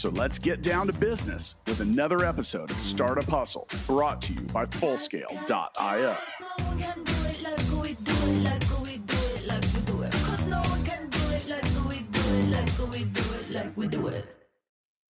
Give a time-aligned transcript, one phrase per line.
[0.00, 4.40] So let's get down to business with another episode of Startup Hustle brought to you
[4.40, 6.16] by Fullscale.io.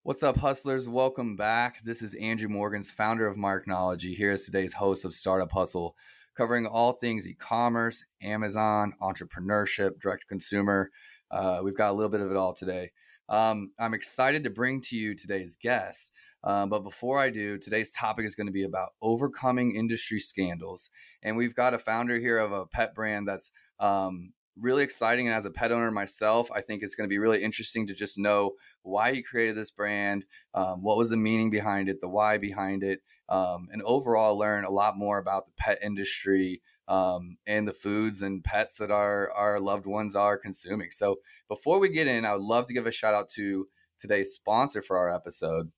[0.03, 0.89] What's up, hustlers?
[0.89, 1.85] Welcome back.
[1.85, 4.17] This is Andrew Morgans, founder of Marknology.
[4.17, 5.95] Here is today's host of Startup Hustle,
[6.37, 10.91] covering all things e commerce, Amazon, entrepreneurship, direct to consumer.
[11.31, 12.91] Uh, we've got a little bit of it all today.
[13.31, 16.11] Um, I'm excited to bring to you today's guest.
[16.43, 20.91] Um, but before I do, today's topic is going to be about overcoming industry scandals.
[21.23, 25.27] And we've got a founder here of a pet brand that's um, really exciting.
[25.27, 27.95] And as a pet owner myself, I think it's going to be really interesting to
[27.95, 32.09] just know why he created this brand, um, what was the meaning behind it, the
[32.09, 37.37] why behind it, um, and overall learn a lot more about the pet industry um,
[37.47, 40.91] and the foods and pets that our, our loved ones are consuming.
[40.91, 43.69] So before we get in, I would love to give a shout out to
[44.01, 45.71] today's sponsor for our episode.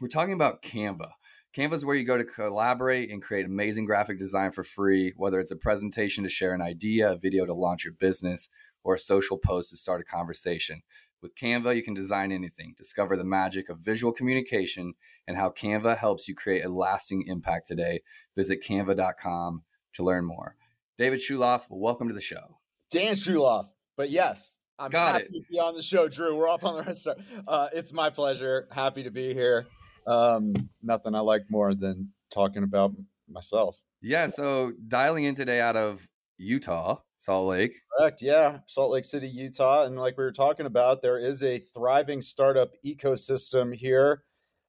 [0.00, 1.10] We're talking about Canva.
[1.56, 5.40] Canva is where you go to collaborate and create amazing graphic design for free, whether
[5.40, 8.48] it's a presentation to share an idea, a video to launch your business,
[8.84, 10.82] or a social post to start a conversation.
[11.20, 12.74] With Canva, you can design anything.
[12.78, 14.94] Discover the magic of visual communication
[15.26, 18.02] and how Canva helps you create a lasting impact today.
[18.36, 19.64] Visit canva.com
[19.94, 20.56] to learn more.
[20.98, 22.58] David Schulof, welcome to the show.
[22.90, 25.32] Dan Schulof, but yes, I'm Got happy it.
[25.32, 26.36] to be on the show, Drew.
[26.36, 27.18] We're up on the right start.
[27.46, 28.68] Uh, it's my pleasure.
[28.72, 29.66] Happy to be here.
[30.06, 32.92] Um, nothing I like more than talking about
[33.28, 33.80] myself.
[34.02, 37.72] Yeah, so dialing in today out of Utah, Salt Lake.
[37.96, 38.20] Correct.
[38.20, 38.58] Yeah.
[38.66, 39.84] Salt Lake City, Utah.
[39.84, 44.24] And like we were talking about, there is a thriving startup ecosystem here.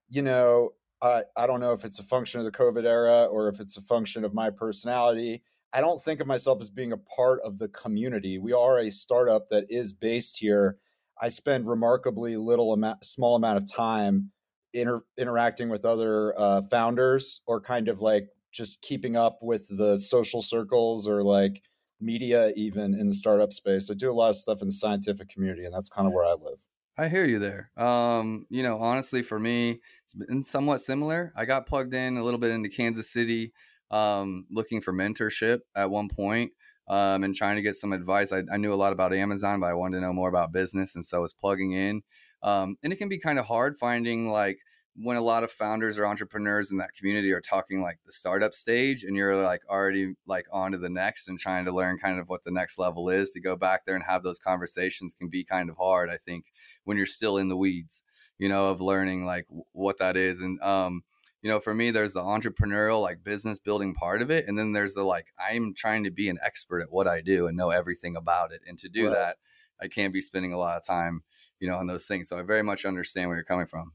[0.07, 0.71] You know,
[1.05, 3.77] I, I don't know if it's a function of the COVID era or if it's
[3.77, 5.43] a function of my personality.
[5.73, 8.39] I don't think of myself as being a part of the community.
[8.39, 10.77] We are a startup that is based here.
[11.21, 14.31] I spend remarkably little amount, small amount of time
[14.73, 19.97] inter- interacting with other uh, founders or kind of like just keeping up with the
[19.97, 21.61] social circles or like
[21.99, 23.89] media even in the startup space.
[23.91, 26.25] I do a lot of stuff in the scientific community, and that's kind of where
[26.25, 26.65] I live.
[26.97, 27.71] I hear you there.
[27.75, 31.33] Um, you know, honestly, for me, it's been somewhat similar.
[31.35, 33.51] I got plugged in a little bit into Kansas City,
[33.91, 36.53] um, looking for mentorship at one point,
[36.87, 38.31] um, and trying to get some advice.
[38.31, 40.95] I, I knew a lot about Amazon, but I wanted to know more about business,
[40.95, 42.01] and so I was plugging in.
[42.41, 44.59] Um, and it can be kind of hard finding like
[44.97, 48.53] when a lot of founders or entrepreneurs in that community are talking like the startup
[48.53, 52.17] stage and you're like already like on to the next and trying to learn kind
[52.17, 55.27] of what the next level is to go back there and have those conversations can
[55.27, 56.45] be kind of hard i think
[56.85, 58.03] when you're still in the weeds
[58.37, 61.03] you know of learning like what that is and um
[61.41, 64.73] you know for me there's the entrepreneurial like business building part of it and then
[64.73, 67.69] there's the like i'm trying to be an expert at what i do and know
[67.69, 69.09] everything about it and to do Right.
[69.09, 69.37] that
[69.81, 71.23] i can't be spending a lot of time
[71.59, 73.93] you know on those things so i very much understand where you're coming from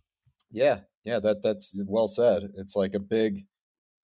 [0.51, 2.51] Yeah, yeah, that that's well said.
[2.57, 3.47] It's like a big,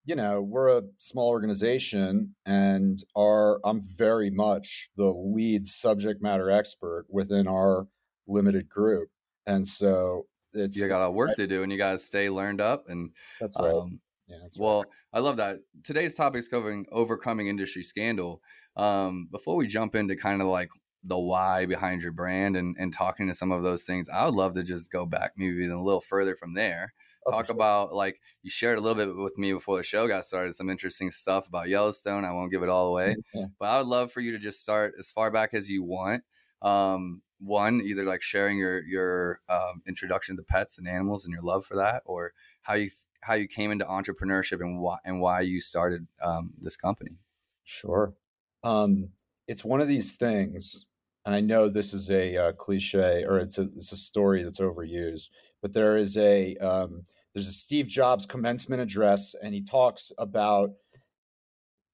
[0.05, 6.51] you know, we're a small organization, and our I'm very much the lead subject matter
[6.51, 7.89] expert within our
[8.27, 9.11] limited group,
[9.47, 12.61] and so it's you got a work to do and you got to stay learned
[12.61, 13.75] up and That's right.
[13.75, 14.63] um, yeah, that's right.
[14.63, 18.43] well i love that today's topic is covering overcoming industry scandal
[18.77, 20.69] um, before we jump into kind of like
[21.03, 24.35] the why behind your brand and, and talking to some of those things i would
[24.35, 26.93] love to just go back maybe even a little further from there
[27.27, 27.47] Oh, talk sure.
[27.49, 30.71] about like you shared a little bit with me before the show got started some
[30.71, 33.47] interesting stuff about yellowstone i won't give it all away Yeah.
[33.59, 36.23] but i would love for you to just start as far back as you want
[36.63, 41.43] um, one either like sharing your your um, introduction to pets and animals and your
[41.43, 42.33] love for that or
[42.63, 46.77] how you how you came into entrepreneurship and why and why you started um, this
[46.77, 47.19] company
[47.67, 48.15] Sure.
[48.63, 49.09] Um,
[49.49, 50.87] it's one of these things,
[51.25, 54.61] and I know this is a uh, cliche or it's a it's a story that's
[54.61, 55.29] overused,
[55.61, 57.03] but there is a um,
[57.35, 60.75] there's a Steve Jobs commencement address, and he talks about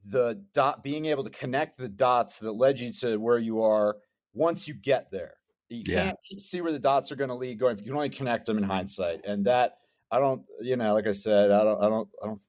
[0.04, 3.96] the dot being able to connect the dots that led you to where you are
[4.34, 5.34] once you get there.
[5.68, 6.04] You Yeah.
[6.04, 8.46] can't see where the dots are going to lead going if you can only connect
[8.46, 9.24] them in hindsight.
[9.24, 9.78] And that
[10.10, 12.40] I don't, you know, like I said, I don't, I don't, I don't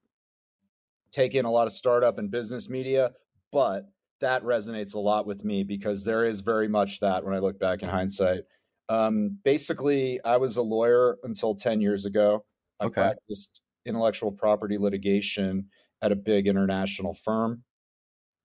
[1.11, 3.11] take in a lot of startup and business media,
[3.51, 3.89] but
[4.19, 7.59] that resonates a lot with me because there is very much that when I look
[7.59, 8.43] back in hindsight.
[8.89, 12.45] Um, basically, I was a lawyer until 10 years ago.
[12.79, 13.01] I Okay.
[13.01, 15.69] practiced intellectual property litigation
[16.01, 17.63] at a big international firm.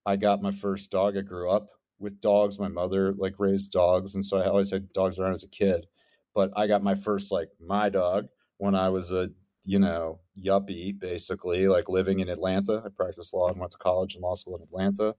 [0.05, 1.17] I got my first dog.
[1.17, 1.69] I grew up
[1.99, 2.59] with dogs.
[2.59, 5.87] My mother like raised dogs, and so I always had dogs around as a kid.
[6.33, 9.29] But I got my first like my dog when I was a
[9.65, 12.81] you know yuppie, basically like living in Atlanta.
[12.85, 15.15] I practiced law and went to college and law school in Atlanta.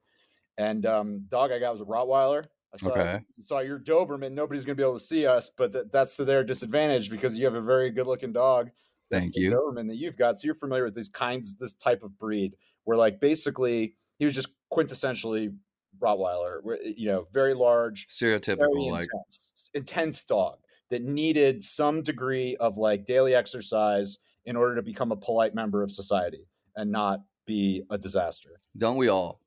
[0.59, 2.45] And um, dog I got was a Rottweiler.
[2.73, 3.21] I saw, Okay.
[3.41, 4.33] saw your Doberman.
[4.33, 7.45] Nobody's gonna be able to see us, but th- that's to their disadvantage because you
[7.45, 8.71] have a very good looking dog.
[9.11, 9.51] Thank you.
[9.53, 10.39] Doberman that you've got.
[10.39, 12.55] So you're familiar with these kinds, this type of breed,
[12.85, 15.55] where like basically he was just quintessentially
[15.99, 16.61] Rottweiler,
[16.97, 20.59] you know, very large, very Stereotypical, like intense, intense dog
[20.91, 25.83] that needed some degree of like daily exercise in order to become a polite member
[25.83, 26.47] of society
[26.77, 28.61] and not be a disaster.
[28.77, 29.41] don't we all?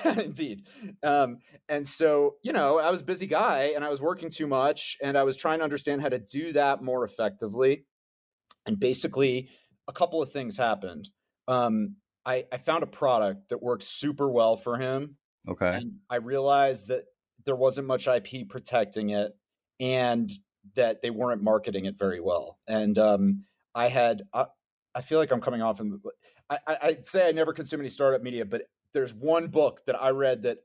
[0.04, 0.66] Indeed.
[1.02, 4.46] Um, and so, you know, I was a busy guy and I was working too
[4.46, 7.84] much and I was trying to understand how to do that more effectively.
[8.66, 9.48] And basically,
[9.88, 11.10] a couple of things happened.
[11.48, 15.16] Um, I, I found a product that works super well for him.
[15.48, 15.74] Okay.
[15.74, 17.04] And I realized that
[17.44, 19.32] there wasn't much IP protecting it
[19.80, 20.30] and
[20.76, 22.58] that they weren't marketing it very well.
[22.68, 23.44] And um,
[23.74, 24.46] I had, I,
[24.94, 25.98] I feel like I'm coming off the,
[26.48, 28.62] I, I, say I never consume any startup media, but
[28.92, 30.58] there's one book that I read that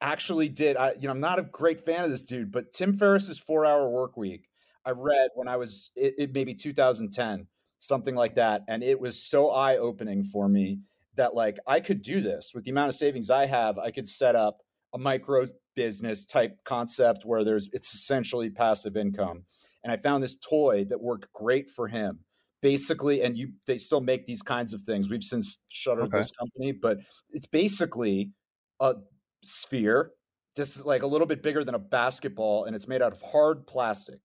[0.00, 0.76] actually did.
[0.76, 3.66] I, you know, I'm not a great fan of this dude, but Tim Ferriss's Four
[3.66, 4.48] Hour Work Week.
[4.84, 7.46] I read when I was it, it maybe 2010,
[7.78, 10.80] something like that, and it was so eye opening for me
[11.16, 12.52] that like I could do this.
[12.54, 13.78] With the amount of savings I have.
[13.78, 14.58] I could set up
[14.92, 15.46] a micro
[15.76, 19.44] business type concept where there's it's essentially passive income,
[19.82, 22.20] and I found this toy that worked great for him.
[22.62, 25.10] Basically and you they still make these kinds of things.
[25.10, 26.18] We've since shuttered Okay.
[26.18, 26.98] this company but
[27.30, 28.32] it's basically
[28.80, 28.94] a
[29.42, 30.12] sphere
[30.56, 33.20] this is like a little bit bigger than a basketball and it's made out of
[33.20, 34.20] hard plastic.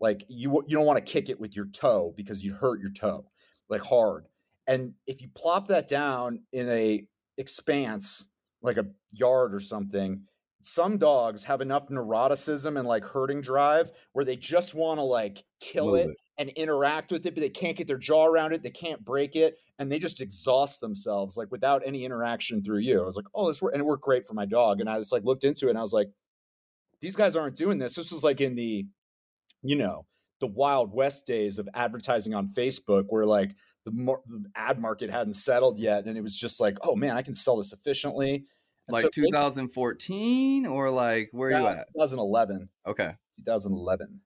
[0.00, 2.90] Like you you don't want to kick it with your toe because you hurt your
[2.92, 3.30] toe
[3.70, 4.26] like hard
[4.68, 7.04] and if you plop that down in a
[7.36, 8.28] expanse
[8.62, 10.22] like a yard or something
[10.62, 15.42] some dogs have enough neuroticism and like herding drive where they just want to like
[15.60, 18.62] kill Move it, and interact with it, but they can't get their jaw around it.
[18.62, 23.02] They can't break it, and they just exhaust themselves like without any interaction through you.
[23.02, 24.80] I was like, oh, this worked, and it worked great for my dog.
[24.80, 26.08] And I just like looked into it, and I was like,
[27.00, 27.94] these guys aren't doing this.
[27.94, 28.86] This was like in the,
[29.62, 30.06] you know,
[30.40, 33.50] the wild west days of advertising on Facebook, where like
[33.84, 37.16] the, mar- the ad market hadn't settled yet, and it was just like, oh man,
[37.16, 38.44] I can sell this efficiently.
[38.86, 41.84] And Like so 2014 or like where are you at?
[41.94, 42.68] 2011.
[42.86, 43.14] Okay.
[43.38, 44.20] 2011.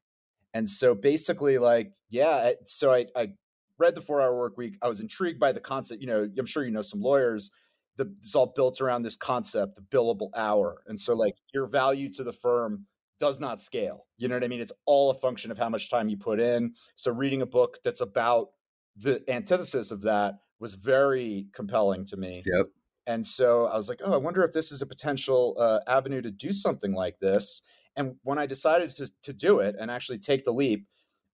[0.55, 3.33] And so basically, like, yeah, so I, I
[3.79, 4.77] read the four hour work week.
[4.83, 6.01] I was intrigued by the concept.
[6.01, 7.51] You know, I'm sure you know some lawyers.
[7.97, 10.83] The, it's all built around this concept, the billable hour.
[10.87, 12.87] And so, like, your value to the firm
[13.19, 14.07] does not scale.
[14.17, 14.61] You know what I mean?
[14.61, 16.75] It's all a function of how much time you put in.
[16.95, 18.49] So, reading a book that's about
[18.97, 22.43] the antithesis of that was very compelling to me.
[22.47, 22.67] Yep.
[23.06, 26.23] And so I was like, oh, I wonder if this is a potential uh, avenue
[26.23, 27.62] to do something like this.
[27.97, 30.87] And when I decided to, to do it and actually take the leap,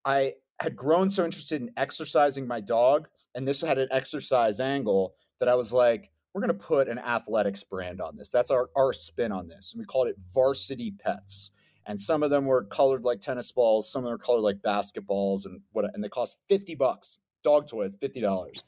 [0.05, 3.09] I had grown so interested in exercising my dog.
[3.35, 6.99] And this had an exercise angle that I was like, we're going to put an
[6.99, 8.31] athletics brand on this.
[8.31, 9.73] That's our, our spin on this.
[9.73, 11.51] And we called it Varsity Pets.
[11.87, 14.59] And some of them were colored like tennis balls, some of them were colored like
[14.59, 17.19] basketballs, and what and they cost 50 bucks.
[17.45, 18.63] Dog toys, $50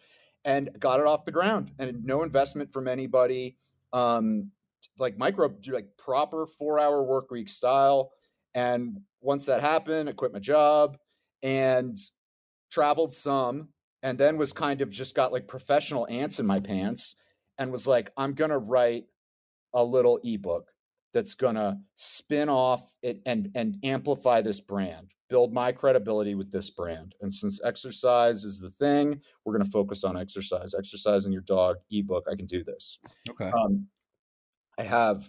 [0.45, 1.71] and got it off the ground.
[1.79, 3.57] And no investment from anybody
[3.93, 4.51] um
[4.99, 8.13] like micro like proper four hour work week style.
[8.55, 10.97] And once that happened i quit my job
[11.43, 11.97] and
[12.71, 13.69] traveled some
[14.03, 17.17] and then was kind of just got like professional ants in my pants
[17.59, 19.05] and was like i'm gonna write
[19.75, 20.73] a little ebook
[21.13, 26.69] that's gonna spin off it and and amplify this brand build my credibility with this
[26.69, 27.15] brand.
[27.23, 30.75] And since exercise is the thing we're going to focus on exercise.
[30.77, 32.99] Exercising your dog ebook i can do this.
[33.31, 33.51] Okay.
[33.51, 33.87] um,
[34.79, 35.23] i have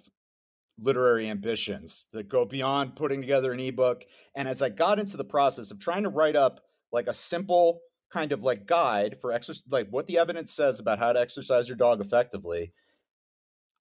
[0.80, 4.04] literary ambitions that go beyond putting together an ebook.
[4.36, 6.62] And as i got into the process of trying to write up
[6.92, 11.00] like a simple kind of like guide for exercise like what the evidence says about
[11.00, 12.74] how to exercise your dog effectively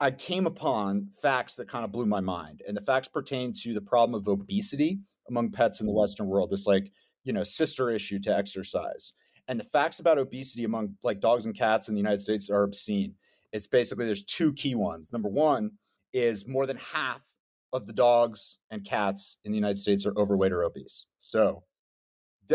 [0.00, 3.74] i came upon facts that kind of blew my mind and the facts pertain to
[3.74, 6.00] the problem of obesity among pets in the mm.
[6.00, 6.92] western world this like
[7.24, 9.12] you know sister issue to exercise
[9.50, 12.62] and the facts about obesity among like dogs and cats in the united states are
[12.62, 13.14] obscene.
[13.52, 15.12] It's basically there's two key ones.
[15.12, 15.72] Number one
[16.12, 17.24] is more than half
[17.72, 21.06] of the dogs and cats in the united states are overweight or obese.
[21.18, 21.64] So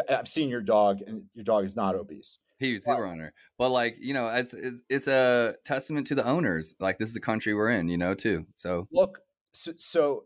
[0.10, 2.96] I've seen your dog and your dog is not obese Wow.
[2.96, 3.34] super runner.
[3.58, 6.76] But like, you know, it's, it's it's a testament to the owners.
[6.80, 8.46] Like this is the country we're in, you know, too.
[8.56, 9.20] So look
[9.54, 10.24] so, so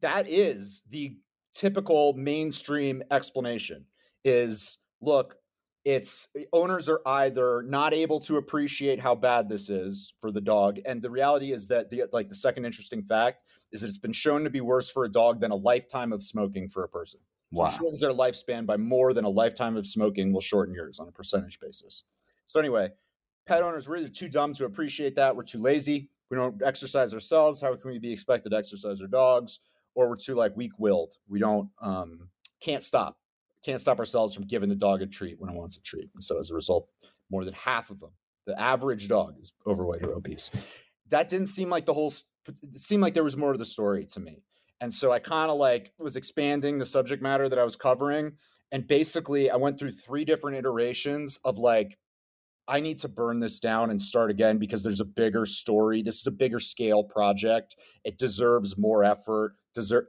[0.00, 1.16] that is the
[1.54, 3.84] typical mainstream explanation
[4.24, 5.36] is look
[5.84, 10.40] it's eh, owners are either not able to appreciate how bad this is for the
[10.40, 13.98] dog and the reality is that the like the second interesting fact is that it's
[13.98, 16.88] been shown to be worse for a dog than a lifetime of smoking for a
[16.88, 17.20] person
[17.52, 20.98] wow so shortens their lifespan by more than a lifetime of smoking will shorten yours
[20.98, 22.04] on a percentage basis
[22.46, 22.88] so anyway
[23.46, 27.14] pet owners we're either too dumb to appreciate that we're too lazy we don't exercise
[27.14, 29.60] ourselves how can we be expected to exercise our dogs
[29.94, 32.28] or we're too like weak-willed we don't um
[32.60, 33.16] can't stop
[33.62, 36.10] can't stop ourselves from giving the dog a treat when it wants a treat.
[36.14, 36.88] And so as a result,
[37.30, 38.10] more than half of them,
[38.46, 40.50] the average dog is overweight or obese.
[41.08, 42.12] That didn't seem like the whole,
[42.62, 44.42] it seemed like there was more to the story to me.
[44.82, 48.32] And so I kind of like was expanding the subject matter that I was covering.
[48.72, 51.96] And basically, I went through three different iterations of like,
[52.66, 56.02] I need to burn this down and start again because there's a bigger story.
[56.02, 57.76] This is a bigger scale project.
[58.02, 60.06] It deserves more effort, deserve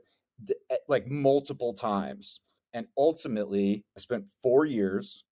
[0.49, 2.41] eh, like multiple times.
[2.73, 5.23] And ultimately, I spent four years,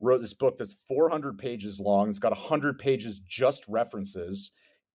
[0.00, 2.08] wrote this book that's 400 pages long.
[2.08, 4.50] It's got 100 pages just references,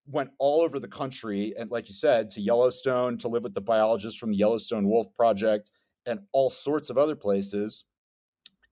[0.06, 1.54] went all over the country.
[1.58, 5.08] And like you said, to Yellowstone to live with the biologist from the Yellowstone Wolf
[5.16, 5.72] Project
[6.06, 7.86] and all sorts of other places.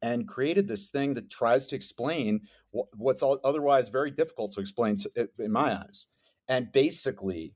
[0.04, 5.30] And created this thing that tries to explain what's otherwise very difficult to explain to,
[5.38, 6.08] in my eyes.
[6.48, 7.54] And basically,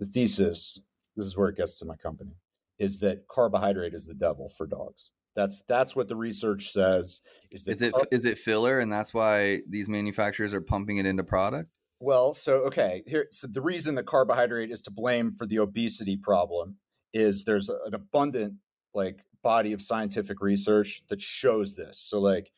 [0.00, 0.82] the thesis
[1.18, 2.36] this is where it gets to my company
[2.78, 5.10] is that carbohydrate is the devil for dogs.
[5.34, 7.20] That's that's what the research says.
[7.50, 11.06] Is, is it car- is it filler, and that's why these manufacturers are pumping it
[11.06, 11.70] into product?
[12.00, 13.26] Well, so okay, here.
[13.32, 16.76] So the reason the carbohydrate is to blame for the obesity problem
[17.12, 18.54] is there's an abundant
[18.94, 21.98] like body of scientific research that shows this.
[21.98, 22.52] So like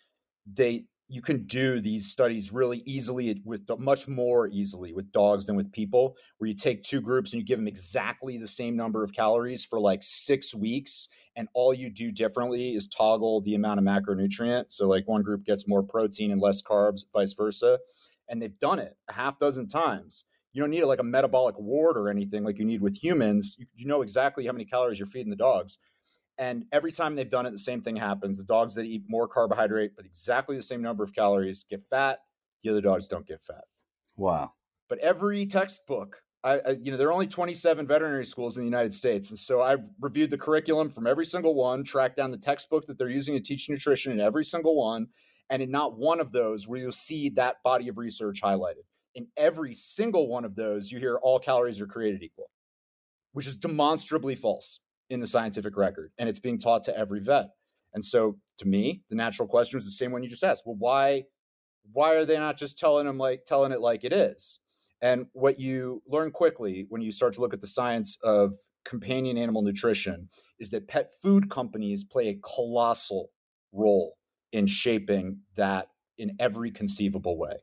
[0.47, 5.57] they you can do these studies really easily with much more easily with dogs than
[5.57, 9.03] with people where you take two groups and you give them exactly the same number
[9.03, 13.81] of calories for like six weeks and all you do differently is toggle the amount
[13.81, 17.77] of macronutrient so like one group gets more protein and less carbs vice versa
[18.31, 21.97] and they've done it a half dozen times you don't need like a metabolic ward
[21.97, 25.07] or anything like you need with humans you, you know exactly how many calories you're
[25.07, 25.79] feeding the dogs
[26.41, 28.39] and every time they've done it, the same thing happens.
[28.39, 32.21] The dogs that eat more carbohydrate, but exactly the same number of calories, get fat.
[32.63, 33.65] The other dogs don't get fat.
[34.17, 34.55] Wow.
[34.89, 38.67] But every textbook, I, I, you know, there are only 27 veterinary schools in the
[38.67, 39.29] United States.
[39.29, 42.97] And so I've reviewed the curriculum from every single one, tracked down the textbook that
[42.97, 45.09] they're using to teach nutrition in every single one.
[45.51, 48.85] And in not one of those where you'll see that body of research highlighted.
[49.15, 52.51] In every single one of those, you hear all calories are created equal,
[53.33, 54.79] which is demonstrably false
[55.11, 57.49] in the scientific record and it's being taught to every vet.
[57.93, 60.63] And so to me, the natural question is the same one you just asked.
[60.65, 61.25] Well, why
[61.93, 64.61] why are they not just telling them like telling it like it is?
[65.03, 68.55] And what you learn quickly when you start to look at the science of
[68.85, 70.29] companion animal nutrition
[70.59, 73.31] is that pet food companies play a colossal
[73.73, 74.17] role
[74.53, 75.89] in shaping that
[76.19, 77.57] in every conceivable way.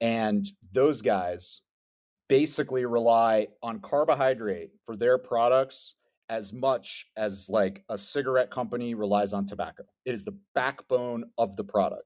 [0.00, 1.62] And those guys
[2.28, 5.94] basically rely on carbohydrate for their products
[6.28, 9.84] as much as like a cigarette company relies on tobacco.
[10.04, 12.04] It is the backbone of the product.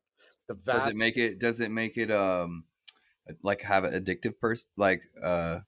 [0.48, 2.64] The vast does it make it does it make it um
[3.42, 5.58] like have an addictive person like uh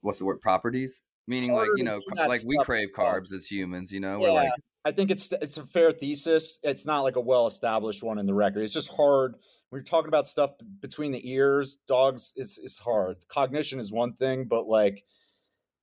[0.00, 4.00] what's the word properties meaning like you know like we crave carbs as humans you
[4.00, 4.50] know yeah, we're like
[4.84, 6.58] I think it's it's a fair thesis.
[6.62, 8.62] It's not like a well established one in the record.
[8.62, 9.34] It's just hard
[9.70, 10.50] when you're talking about stuff
[10.80, 11.78] between the ears.
[11.86, 13.16] Dogs, it's it's hard.
[13.28, 15.04] Cognition is one thing, but like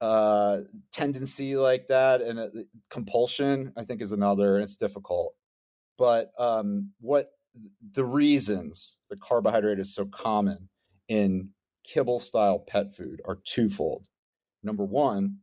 [0.02, 2.48] uh, tendency like that and uh,
[2.90, 5.36] compulsion i think is another it's difficult
[5.96, 7.30] but um, what
[7.94, 10.70] the reasons the carbohydrate is so common
[11.08, 11.50] in
[11.84, 14.08] kibble style pet food are twofold
[14.64, 15.38] number one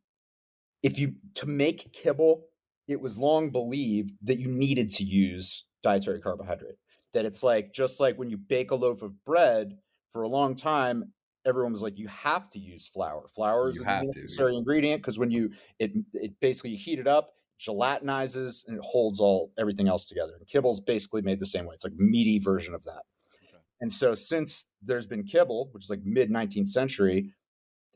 [0.82, 2.46] if you to make kibble
[2.88, 6.76] it was long believed that you needed to use dietary carbohydrate
[7.12, 9.78] that it's like just like when you bake a loaf of bread
[10.12, 11.12] for a long time
[11.48, 13.26] everyone was like, you have to use flour.
[13.34, 14.58] Flour is a necessary yeah.
[14.58, 19.52] ingredient because when you it it basically heat it up, gelatinizes and it holds all
[19.58, 20.34] everything else together.
[20.38, 21.74] And kibble's basically made the same way.
[21.74, 23.02] It's like meaty version of that.
[23.44, 23.62] Okay.
[23.80, 27.30] And so since there's been kibble, which is like mid 19th century,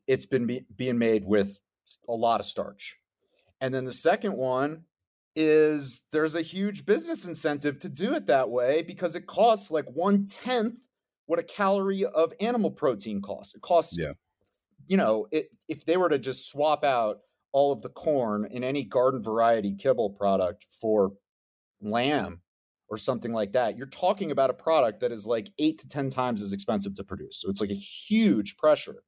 [0.06, 1.58] it's been be, being made with
[2.08, 2.96] a lot of starch.
[3.62, 4.84] And then the second one
[5.34, 9.86] is there's a huge business incentive to do it that way because it costs like
[9.86, 10.74] one tenth
[11.26, 13.54] what a calorie of animal protein costs.
[13.54, 14.12] It costs, yeah.
[14.86, 17.20] you know, it, if they were to just swap out
[17.52, 21.12] all of the corn in any garden variety kibble product for
[21.80, 22.40] lamb
[22.88, 26.10] or something like that, you're talking about a product that is like eight to 10
[26.10, 27.40] times as expensive to produce.
[27.40, 29.02] So it's like a huge pressure.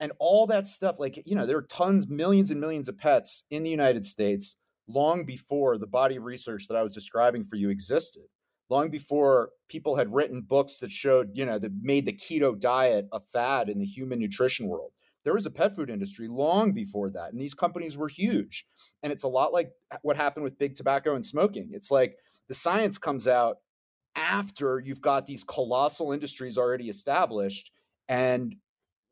[0.00, 3.44] And all that stuff, like, you know, there are tons, millions and millions of pets
[3.50, 7.56] in the United States long before the body of research that I was describing for
[7.56, 8.24] you existed
[8.70, 13.08] long before people had written books that showed, you know, that made the keto diet
[13.12, 14.92] a fad in the human nutrition world.
[15.24, 18.66] There was a pet food industry long before that, and these companies were huge.
[19.02, 19.70] And it's a lot like
[20.02, 21.70] what happened with big tobacco and smoking.
[21.72, 22.16] It's like
[22.48, 23.58] the science comes out
[24.16, 27.72] after you've got these colossal industries already established
[28.08, 28.56] and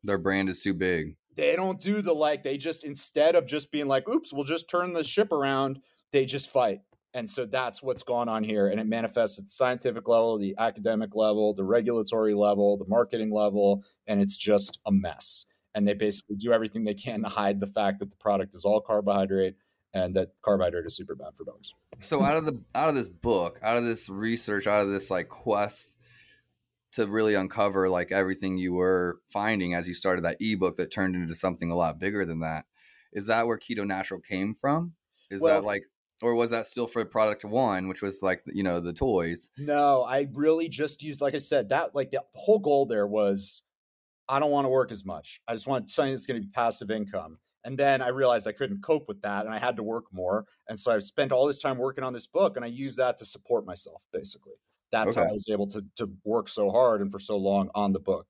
[0.03, 1.15] their brand is too big.
[1.35, 4.69] They don't do the like, they just, instead of just being like, oops, we'll just
[4.69, 5.79] turn the ship around,
[6.11, 6.81] they just fight.
[7.13, 8.67] And so that's what's going on here.
[8.67, 13.31] And it manifests at the scientific level, the academic level, the regulatory level, the marketing
[13.31, 15.45] level, and it's just a mess.
[15.73, 18.65] And they basically do everything they can to hide the fact that the product is
[18.65, 19.55] all carbohydrate
[19.93, 21.73] and that carbohydrate is super bad for dogs.
[21.99, 25.09] So out of the out of this book, out of this research, out of this
[25.09, 25.96] like quest
[26.97, 31.15] to really uncover like everything you were finding as you started that ebook that turned
[31.15, 32.65] into something a lot bigger than that.
[33.13, 34.93] Is that where Keto Natural came from?
[35.29, 35.83] Is well, that like
[36.23, 39.51] or was that still for product one, which was like you know the toys?
[39.59, 43.61] No, I really just used like I said that like the whole goal there was
[44.27, 45.39] I don't want to work as much.
[45.47, 47.37] I just want something that's going to be passive income.
[47.63, 50.45] And then I realized I couldn't cope with that and I had to work more.
[50.67, 53.17] And so I've spent all this time working on this book and I use that
[53.19, 54.55] to support myself, basically.
[54.91, 55.21] That's okay.
[55.21, 57.99] how I was able to, to work so hard and for so long on the
[57.99, 58.27] book.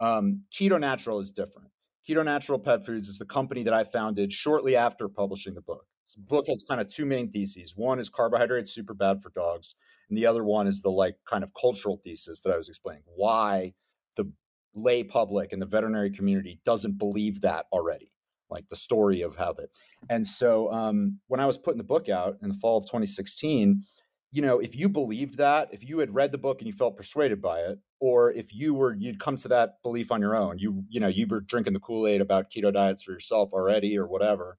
[0.00, 1.70] Um, Keto Natural is different.
[2.06, 5.86] Keto Natural Pet Foods is the company that I founded shortly after publishing the book.
[6.14, 7.74] The book has kind of two main theses.
[7.76, 9.74] One is carbohydrates super bad for dogs,
[10.08, 13.02] and the other one is the like kind of cultural thesis that I was explaining.
[13.06, 13.74] Why
[14.14, 14.30] the
[14.74, 18.12] lay public and the veterinary community doesn't believe that already
[18.50, 19.70] like the story of how that.
[20.08, 23.82] And so um, when I was putting the book out in the fall of 2016,
[24.32, 26.96] you know, if you believed that, if you had read the book and you felt
[26.96, 30.58] persuaded by it, or if you were you'd come to that belief on your own,
[30.58, 34.06] you you know, you were drinking the Kool-Aid about keto diets for yourself already or
[34.06, 34.58] whatever,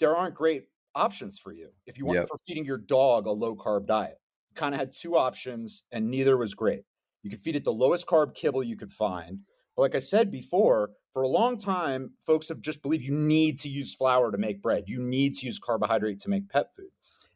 [0.00, 1.70] there aren't great options for you.
[1.86, 2.28] If you want yep.
[2.28, 4.18] for feeding your dog a low carb diet,
[4.54, 6.82] kind of had two options and neither was great.
[7.22, 9.40] You could feed it the lowest carb kibble you could find.
[9.76, 13.58] But like I said before, for a long time, folks have just believed you need
[13.60, 14.84] to use flour to make bread.
[14.86, 16.90] You need to use carbohydrate to make pet food.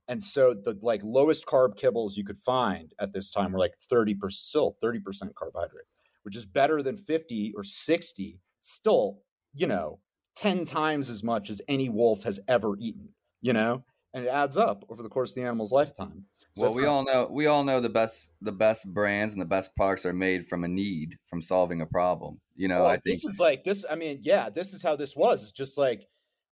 [0.09, 3.75] And so the like lowest carb kibbles you could find at this time were like
[3.79, 5.87] 30%, still 30% carbohydrate,
[6.23, 9.21] which is better than 50 or 60, still,
[9.55, 10.01] you know,
[10.37, 13.11] 10 times as much as any wolf has ever eaten,
[13.41, 13.85] you know?
[14.15, 16.27] And it adds up over the course of the animal's lifetime.
[16.55, 19.41] So well, we not- all know we all know the best the best brands and
[19.41, 22.41] the best products are made from a need, from solving a problem.
[22.55, 23.87] You know, well, I think this is like this.
[23.91, 25.45] I mean, yeah, this is how this was.
[25.45, 26.07] It's just like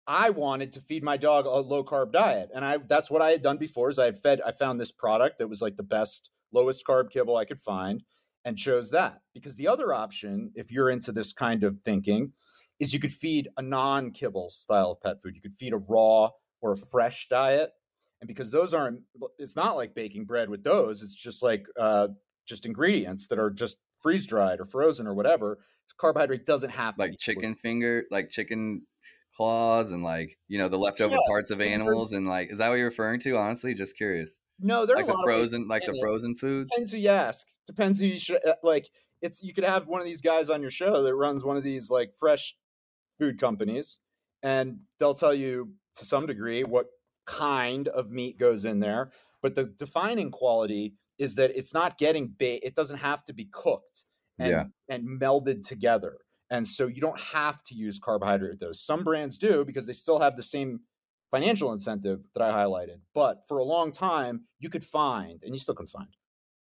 [0.08, 3.30] I wanted to feed my dog a low carb diet, and I that's what I
[3.30, 3.90] had done before.
[3.90, 4.40] Is I had fed.
[4.44, 8.02] I found this product that was like the best lowest carb kibble I could find,
[8.44, 12.32] and chose that because the other option, if you're into this kind of thinking,
[12.80, 15.36] is you could feed a non kibble style of pet food.
[15.36, 17.72] You could feed a raw or a fresh diet
[18.20, 19.00] and because those aren't
[19.38, 22.08] it's not like baking bread with those it's just like uh,
[22.46, 25.58] just ingredients that are just freeze dried or frozen or whatever
[25.96, 28.82] carbohydrate doesn't have like chicken finger like chicken
[29.38, 32.68] claws and like you know the leftover yeah, parts of animals and like is that
[32.68, 36.34] what you're referring to honestly just curious no they're like the frozen like the frozen
[36.34, 38.90] foods depends who you ask depends who you should uh, like
[39.22, 41.62] it's you could have one of these guys on your show that runs one of
[41.62, 42.54] these like fresh
[43.18, 44.00] food companies
[44.42, 46.86] and they'll tell you to some degree what
[47.26, 49.10] kind of meat goes in there,
[49.42, 52.60] but the defining quality is that it's not getting bait.
[52.62, 54.04] It doesn't have to be cooked
[54.38, 54.64] and, yeah.
[54.88, 56.18] and melded together.
[56.50, 58.80] And so you don't have to use carbohydrate with those.
[58.80, 60.80] Some brands do because they still have the same
[61.30, 63.00] financial incentive that I highlighted.
[63.14, 66.08] But for a long time, you could find, and you still can find,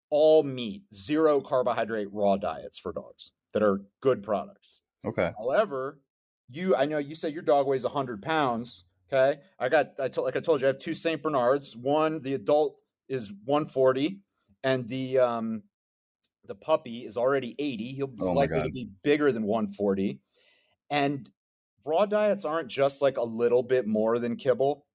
[0.09, 4.81] all meat, zero carbohydrate raw diets for dogs that are good products.
[5.05, 5.33] Okay.
[5.39, 6.01] However,
[6.49, 8.85] you, I know you said your dog weighs 100 pounds.
[9.12, 11.77] Okay, I got I told like I told you I have two Saint Bernards.
[11.77, 14.19] One the adult is 140,
[14.65, 15.62] and the um
[16.47, 17.93] the puppy is already 80.
[17.93, 20.21] He'll be oh likely to be bigger than 140.
[20.91, 21.29] And
[21.85, 24.87] raw diets aren't just like a little bit more than kibble.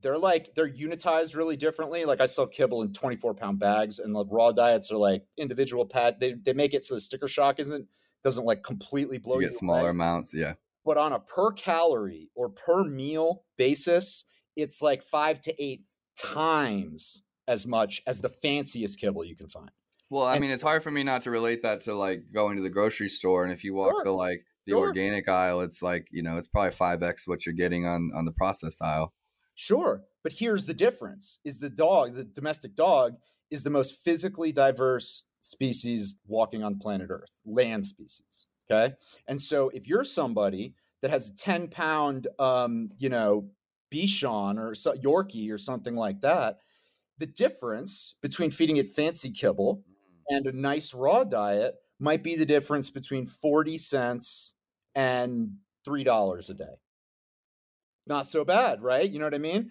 [0.00, 2.04] They're like they're unitized really differently.
[2.04, 5.86] Like I sell kibble in 24 pound bags, and the raw diets are like individual
[5.86, 6.16] pad.
[6.20, 7.86] They they make it so the sticker shock isn't
[8.22, 9.90] doesn't like completely blow you get you smaller away.
[9.90, 10.34] amounts.
[10.34, 15.82] Yeah but on a per calorie or per meal basis, it's like five to eight
[16.16, 19.70] times as much as the fanciest kibble you can find.
[20.10, 22.62] Well, I mean, it's hard for me not to relate that to like going to
[22.62, 24.80] the grocery store, and if you walk sure, the like the sure.
[24.80, 28.24] organic aisle, it's like you know, it's probably five x what you're getting on on
[28.24, 29.12] the processed aisle.
[29.54, 33.14] Sure, but here's the difference: is the dog, the domestic dog,
[33.50, 38.46] is the most physically diverse species walking on planet Earth, land species.
[38.70, 38.94] Okay.
[39.28, 43.50] And so if you're somebody that has a 10 pound, um, you know,
[43.92, 46.58] Bichon or Yorkie or something like that,
[47.18, 49.84] the difference between feeding it fancy kibble
[50.28, 54.54] and a nice raw diet might be the difference between 40 cents
[54.94, 55.56] and
[55.86, 56.64] $3 a day.
[58.06, 59.08] Not so bad, right?
[59.08, 59.70] You know what I mean?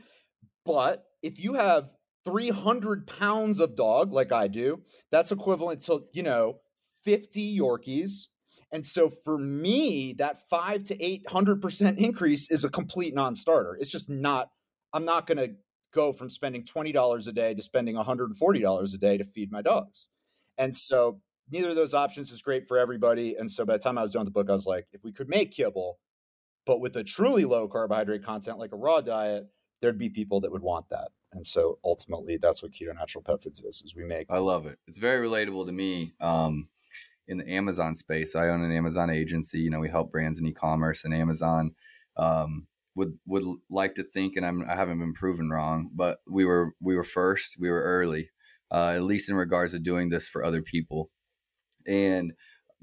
[0.66, 1.92] But if you have
[2.26, 6.60] 300 pounds of dog like I do, that's equivalent to, you know,
[7.04, 8.28] 50 Yorkies.
[8.72, 13.78] And so for me, that five to 800% increase is a complete non starter.
[13.80, 14.50] It's just not,
[14.94, 15.56] I'm not going to
[15.94, 20.10] go from spending $20 a day to spending $140 a day to feed my dogs.
[20.58, 23.36] And so neither of those options is great for everybody.
[23.36, 25.04] And so by the time I was done with the book, I was like, if
[25.04, 26.00] we could make kibble,
[26.66, 29.48] but with a truly low carbohydrate content like a raw diet,
[29.82, 31.10] there'd be people that would want that.
[31.34, 34.28] And so ultimately that's what keto natural pet foods is, is we make.
[34.30, 34.78] I love it.
[34.88, 36.14] It's very relatable to me.
[36.22, 36.70] Um,
[37.28, 39.60] in the Amazon space, I own an Amazon agency.
[39.60, 41.74] You know, we help brands in e-commerce and Amazon
[42.18, 46.46] um, would would like to think, and I'm I haven't been proven wrong, but we
[46.46, 48.30] were we were first, we were early,
[48.74, 51.12] uh, at least in regards to doing this for other people.
[51.88, 52.34] And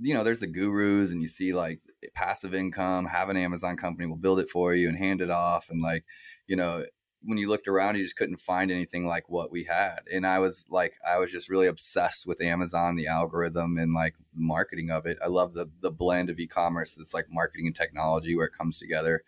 [0.02, 1.80] you know, there's the gurus, and you see like
[2.14, 5.68] passive income, have an Amazon company we'll build it for you and hand it off,
[5.68, 6.04] and like,
[6.46, 6.84] you know,
[7.22, 10.00] when you looked around, you just couldn't find anything like what we had.
[10.10, 14.14] And I was like, I was just really obsessed with Amazon, the algorithm, and like
[14.34, 15.18] marketing of it.
[15.22, 16.96] I love the the blend of e-commerce.
[16.98, 19.22] It's like marketing and technology where it comes together.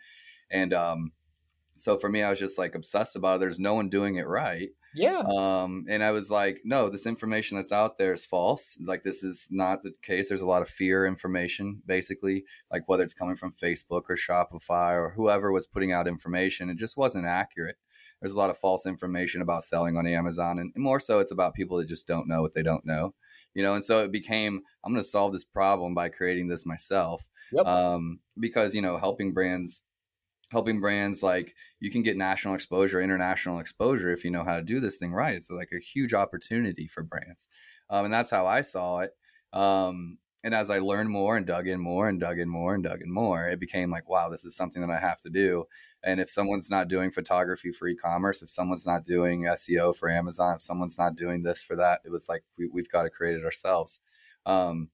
[0.51, 1.13] And um,
[1.77, 3.41] so for me, I was just like obsessed about it.
[3.41, 4.71] There's no one doing it right.
[4.95, 5.23] Yeah.
[5.27, 8.77] Um, and I was like, no, this information that's out there is false.
[8.85, 10.29] Like this is not the case.
[10.29, 14.93] There's a lot of fear information, basically, like whether it's coming from Facebook or Shopify
[14.95, 17.77] or whoever was putting out information, it just wasn't accurate.
[18.21, 21.55] There's a lot of false information about selling on Amazon, and more so, it's about
[21.55, 23.15] people that just don't know what they don't know,
[23.53, 23.75] you know.
[23.75, 27.67] And so it became, I'm going to solve this problem by creating this myself, Yep.
[27.67, 29.83] um, because you know, helping brands
[30.53, 34.63] helping brands like you can get national exposure, international exposure if you know how to
[34.63, 35.35] do this thing right.
[35.35, 37.49] It's like a huge opportunity for brands,
[37.91, 39.13] um, and that's how I saw it.
[39.53, 42.83] Um, and as I learned more and dug in more and dug in more and
[42.83, 45.67] dug in more, it became like, wow, this is something that I have to do.
[46.03, 50.57] And if someone's not doing photography for e-commerce, if someone's not doing SEO for Amazon,
[50.57, 53.37] if someone's not doing this for that, it was like we, have got to create
[53.37, 54.01] it ourselves.
[54.45, 54.89] Um,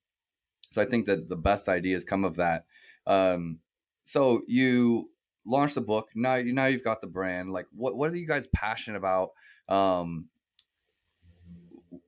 [0.71, 2.67] so I think that the best ideas come of that.
[3.07, 3.61] Um,
[4.05, 5.09] so you
[5.49, 6.09] launched the book.
[6.15, 7.53] Now you now you've got the brand.
[7.53, 9.31] Like what what are you guys passionate about?
[9.69, 10.29] Um,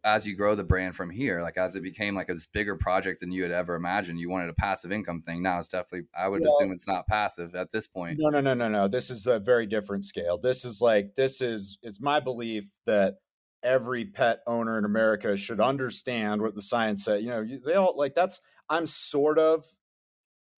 [0.04, 3.20] as you grow the brand from here, like as it became like this bigger project
[3.20, 5.42] than you had ever imagined, you wanted a passive income thing.
[5.42, 8.16] Now it's definitely, I would well, assume it's not passive at this point.
[8.18, 8.88] No, no, no, no, no.
[8.88, 10.38] This is a very different scale.
[10.38, 13.16] This is like, this is, it's my belief that
[13.62, 17.22] every pet owner in America should understand what the science said.
[17.22, 19.66] You know, they all like that's, I'm sort of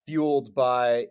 [0.06, 1.06] fueled by,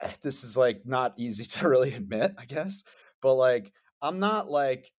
[0.22, 2.82] this is like not easy to really admit, I guess,
[3.22, 4.92] but like, I'm not like,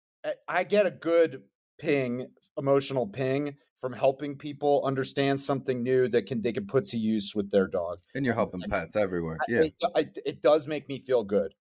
[0.47, 1.43] I get a good
[1.79, 6.97] ping emotional ping from helping people understand something new that can they can put to
[6.97, 9.61] use with their dog and you're helping and pets everywhere yeah.
[9.61, 11.53] it, it, it does make me feel good.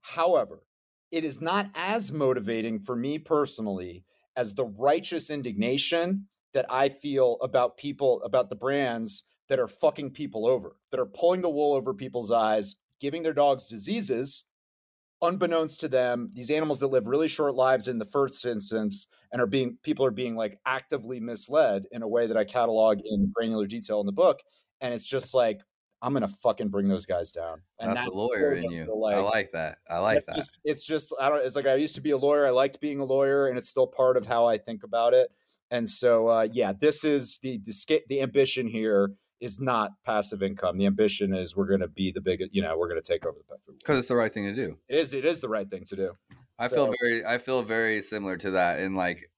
[0.00, 0.62] However
[1.10, 4.04] it is not as motivating for me personally
[4.36, 10.10] as the righteous indignation that i feel about people about the brands that are fucking
[10.10, 14.44] people over that are pulling the wool over people's eyes giving their dogs diseases
[15.22, 19.40] unbeknownst to them, these animals that live really short lives in the first instance and
[19.42, 23.32] are being people are being like actively misled in a way that I catalog in
[23.34, 24.40] granular detail in the book.
[24.80, 25.60] And it's just like,
[26.00, 27.60] I'm gonna fucking bring those guys down.
[27.80, 28.86] And that's, that's a lawyer in you.
[28.94, 29.78] Like, I like that.
[29.90, 30.36] I like that.
[30.36, 31.44] Just, it's just I don't.
[31.44, 32.46] It's like I used to be a lawyer.
[32.46, 35.30] I liked being a lawyer, and it's still part of how I think about it.
[35.72, 40.78] And so, uh, yeah, this is the the the ambition here is not passive income.
[40.78, 43.24] The ambition is we're going to be the biggest, you know, we're going to take
[43.24, 44.78] over the pet food because it's the right thing to do.
[44.88, 45.14] It is.
[45.14, 46.12] It is the right thing to do.
[46.58, 47.24] I so, feel very.
[47.24, 49.30] I feel very similar to that, and like,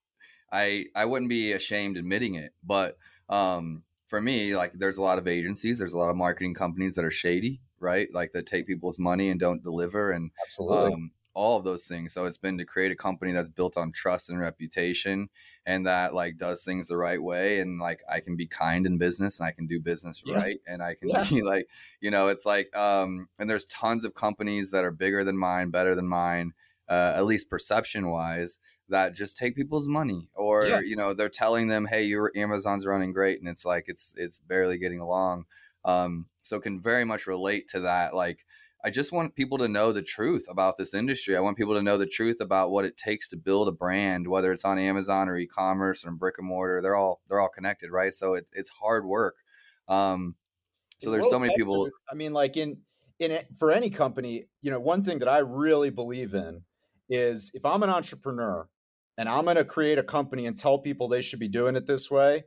[0.53, 2.97] I I wouldn't be ashamed admitting it, but
[3.29, 6.95] um, for me, like, there's a lot of agencies, there's a lot of marketing companies
[6.97, 8.09] that are shady, right?
[8.13, 10.95] Like that take people's money and don't deliver, and absolutely.
[10.95, 12.13] Um, all of those things.
[12.13, 15.29] So it's been to create a company that's built on trust and reputation
[15.65, 18.99] and that like does things the right way and like I can be kind in
[18.99, 20.37] business and I can do business yeah.
[20.37, 21.25] right and I can yeah.
[21.29, 21.69] be like,
[22.01, 25.71] you know, it's like um and there's tons of companies that are bigger than mine,
[25.71, 26.53] better than mine,
[26.89, 30.81] uh, at least perception wise that just take people's money or yeah.
[30.81, 34.41] you know they're telling them hey your amazon's running great and it's like it's it's
[34.41, 35.45] barely getting along
[35.85, 38.45] um so can very much relate to that like
[38.83, 41.37] I just want people to know the truth about this industry.
[41.37, 44.27] I want people to know the truth about what it takes to build a brand,
[44.27, 46.81] whether it's on Amazon or e-commerce or brick and mortar.
[46.81, 48.15] They're all they're all connected, right?
[48.15, 49.37] So it, it's hard work.
[49.89, 50.37] Um,
[50.99, 51.89] so there's so many people.
[52.11, 52.79] I mean, like in
[53.19, 56.63] in it, for any company, you know, one thing that I really believe in
[57.09, 58.69] is if I'm an entrepreneur
[59.19, 61.87] and I'm going to create a company and tell people they should be doing it
[61.87, 62.45] this way,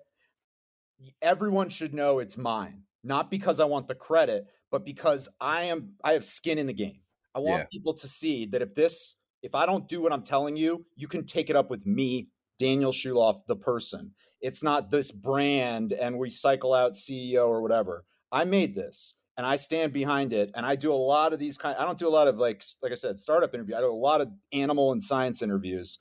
[1.21, 2.83] everyone should know it's mine.
[3.03, 6.73] Not because I want the credit, but because I am I have skin in the
[6.73, 7.01] game.
[7.35, 7.65] I want yeah.
[7.71, 11.07] people to see that if this if I don't do what I'm telling you, you
[11.07, 14.15] can take it up with me, Daniel Schulof, the person.
[14.41, 18.03] It's not this brand and we cycle out CEO or whatever.
[18.31, 20.49] I made this and I stand behind it.
[20.55, 21.77] And I do a lot of these kind.
[21.77, 23.75] I don't do a lot of like like I said, startup interview.
[23.75, 25.99] I do a lot of animal and science interviews,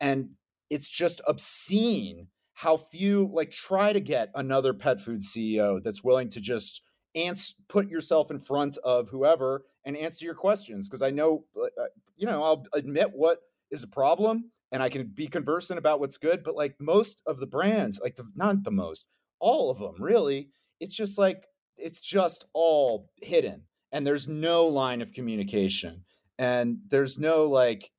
[0.00, 0.30] and
[0.70, 6.30] it's just obscene how few like try to get another pet food CEO that's willing
[6.30, 6.80] to just
[7.14, 10.88] answer, put yourself in front of whoever and answer your questions.
[10.88, 13.38] Because I know, uh, uh, you know, I'll admit what
[13.70, 16.42] is a problem and I can be conversant about what's good.
[16.44, 19.06] But like most of the brands, like the, not the most,
[19.40, 20.48] all of them really,
[20.80, 21.46] it's just like,
[21.76, 26.04] it's just all hidden and there's no line of communication
[26.38, 27.90] and there's no like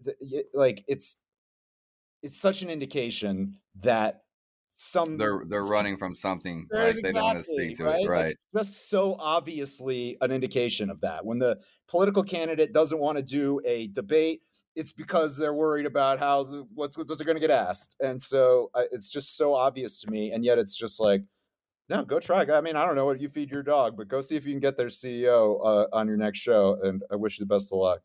[0.53, 1.17] like it's
[2.21, 4.24] it's such an indication that
[4.77, 8.03] some they're they're running from something right exactly, they don't want to speak to right?
[8.03, 8.17] it right?
[8.17, 11.25] Like it's just so obviously an indication of that.
[11.25, 14.41] When the political candidate doesn't want to do a debate
[14.75, 18.21] it's because they're worried about how the, what's what they're going to get asked and
[18.21, 21.23] so uh, it's just so obvious to me and yet it's just like
[21.87, 24.19] no go try i mean i don't know what you feed your dog but go
[24.19, 27.39] see if you can get their ceo uh, on your next show and i wish
[27.39, 28.01] you the best of luck.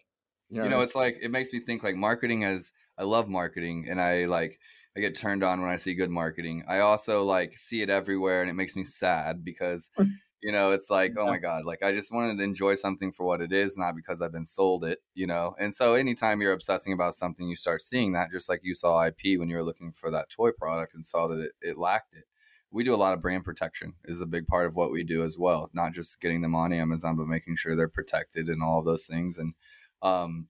[0.48, 3.28] You know, you know it's like it makes me think like marketing as i love
[3.28, 4.60] marketing and i like
[4.96, 6.64] I get turned on when I see good marketing.
[6.68, 10.10] I also like see it everywhere and it makes me sad because mm.
[10.42, 13.24] you know, it's like, oh my God, like I just wanted to enjoy something for
[13.24, 15.54] what it is, not because I've been sold it, you know?
[15.60, 19.04] And so anytime you're obsessing about something, you start seeing that just like you saw
[19.04, 22.14] IP when you were looking for that toy product and saw that it, it lacked
[22.14, 22.24] it.
[22.72, 25.22] We do a lot of brand protection is a big part of what we do
[25.22, 25.70] as well.
[25.72, 29.06] Not just getting them on Amazon, but making sure they're protected and all of those
[29.06, 29.38] things.
[29.38, 29.54] And
[30.02, 30.46] um,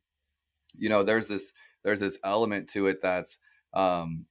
[0.76, 3.38] you know, there's this there's this element to it that's
[3.72, 4.26] um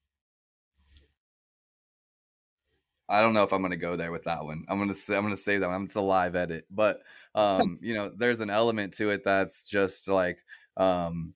[3.10, 4.66] I don't know if I'm to go there with that one.
[4.70, 5.84] I'm to say, I'm to save that one.
[5.84, 7.02] It's a live edit, but
[7.34, 10.38] um, you know, there's an element to it that's just like
[10.78, 11.34] um,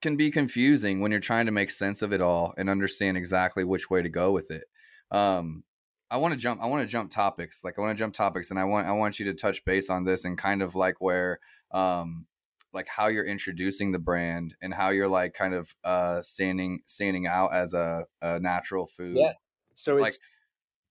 [0.00, 3.64] can be confusing when you're trying to make sense of it all and understand exactly
[3.64, 4.64] which way to go with it.
[5.10, 5.64] Um,
[6.10, 6.62] I want to jump.
[6.62, 7.62] I want to jump topics.
[7.62, 9.90] Like I want to jump topics, and I want I want you to touch base
[9.90, 11.38] on this and kind of like where,
[11.72, 12.26] um,
[12.72, 17.26] like how you're introducing the brand and how you're like kind of uh standing standing
[17.26, 19.16] out as a, a natural food.
[19.16, 19.32] Yeah.
[19.80, 20.14] So it's like,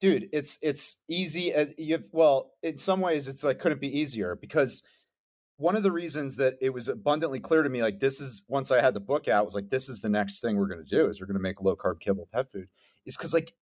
[0.02, 4.00] dude, it's it's easy as you have well, in some ways it's like couldn't be
[4.00, 4.84] easier because
[5.58, 8.72] one of the reasons that it was abundantly clear to me like this is once
[8.72, 10.90] I had the book out was like this is the next thing we're going to
[10.90, 12.68] do is we're going to make low carb kibble pet food
[13.06, 13.54] is cuz like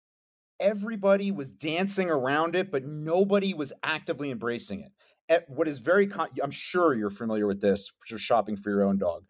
[0.59, 4.91] everybody was dancing around it but nobody was actively embracing it.
[5.27, 8.83] At What is very con- I'm sure you're familiar with this you're shopping for your
[8.83, 9.25] own dog.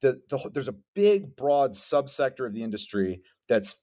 [0.00, 3.82] The, the, there's a big broad subsector of the industry that's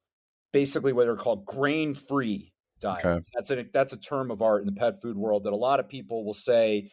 [0.55, 3.05] basically what are called grain free diets.
[3.05, 3.19] Okay.
[3.33, 5.81] That's a that's a term of art in the pet food world that a lot
[5.81, 6.89] of people will say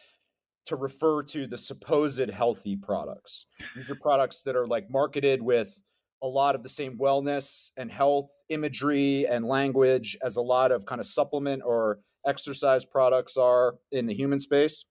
[0.65, 3.45] to refer to the supposed healthy products.
[3.73, 5.81] These are products that are like marketed with
[6.21, 10.85] a lot of the same wellness and health imagery and language as a lot of
[10.85, 14.83] kind of supplement or exercise products are in the human space.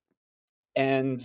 [0.77, 1.21] And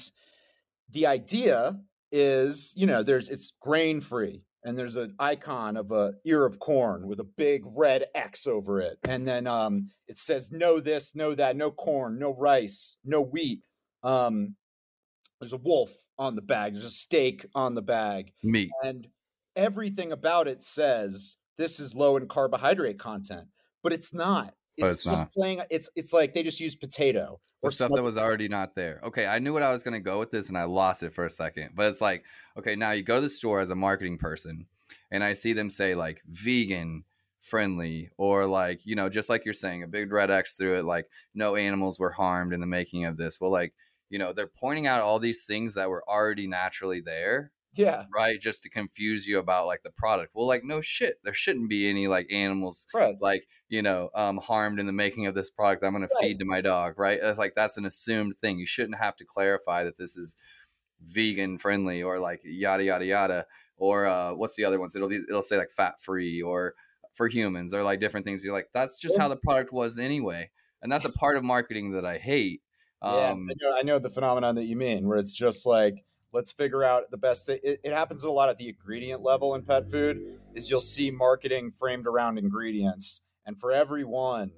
[0.89, 1.79] the idea
[2.11, 6.59] is, you know, there's it's grain free and there's an icon of a ear of
[6.59, 11.15] corn with a big red X over it, and then um, it says no this,
[11.15, 13.61] no that, no corn, no rice, no wheat.
[14.03, 14.55] Um,
[15.39, 16.73] there's a wolf on the bag.
[16.73, 18.33] There's a steak on the bag.
[18.43, 18.69] Meat.
[18.83, 19.07] And
[19.55, 23.47] everything about it says this is low in carbohydrate content,
[23.83, 24.53] but it's not.
[24.77, 25.31] It's, it's just not.
[25.31, 25.61] playing.
[25.69, 28.99] It's it's like they just use potato or stuff that was already not there.
[29.03, 31.25] Okay, I knew what I was gonna go with this, and I lost it for
[31.25, 31.71] a second.
[31.75, 32.23] But it's like,
[32.57, 34.65] okay, now you go to the store as a marketing person,
[35.11, 37.03] and I see them say like vegan
[37.41, 40.83] friendly or like you know just like you're saying a big red x through it
[40.83, 43.73] like no animals were harmed in the making of this well like
[44.09, 48.05] you know they're pointing out all these things that were already naturally there yeah.
[48.13, 48.39] Right.
[48.41, 50.31] Just to confuse you about like the product.
[50.33, 51.15] Well, like, no shit.
[51.23, 53.15] There shouldn't be any like animals right.
[53.21, 56.09] like, you know, um, harmed in the making of this product I'm going right.
[56.09, 56.97] to feed to my dog.
[56.97, 57.19] Right.
[57.21, 58.59] It's like that's an assumed thing.
[58.59, 60.35] You shouldn't have to clarify that this is
[61.05, 63.45] vegan friendly or like yada, yada, yada.
[63.77, 64.95] Or uh, what's the other ones?
[64.95, 66.73] It'll be, it'll say like fat free or
[67.13, 68.43] for humans or like different things.
[68.43, 70.49] You're like, that's just how the product was anyway.
[70.81, 72.61] And that's a part of marketing that I hate.
[73.01, 75.65] Um, yeah, I um know, I know the phenomenon that you mean, where it's just
[75.65, 77.59] like, let's figure out the best thing.
[77.63, 81.09] It, it, happens a lot at the ingredient level in pet food is you'll see
[81.11, 84.51] marketing framed around ingredients and for every one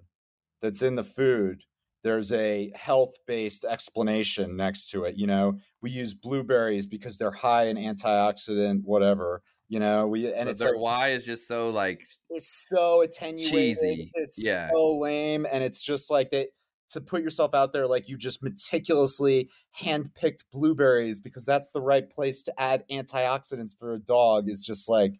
[0.62, 1.64] that's in the food
[2.04, 7.66] there's a health-based explanation next to it you know we use blueberries because they're high
[7.66, 11.70] in antioxidant whatever You know, we and But it's their like, why is just so
[11.70, 12.02] like
[12.32, 13.52] it's so attenuated.
[13.52, 14.12] Cheesy.
[14.16, 14.68] It's Yeah.
[14.72, 16.48] so lame, and it's just like that
[16.90, 19.50] to put yourself out there like you just meticulously
[19.80, 24.90] handpicked blueberries because that's the right place to add antioxidants for a dog is just
[24.90, 25.14] like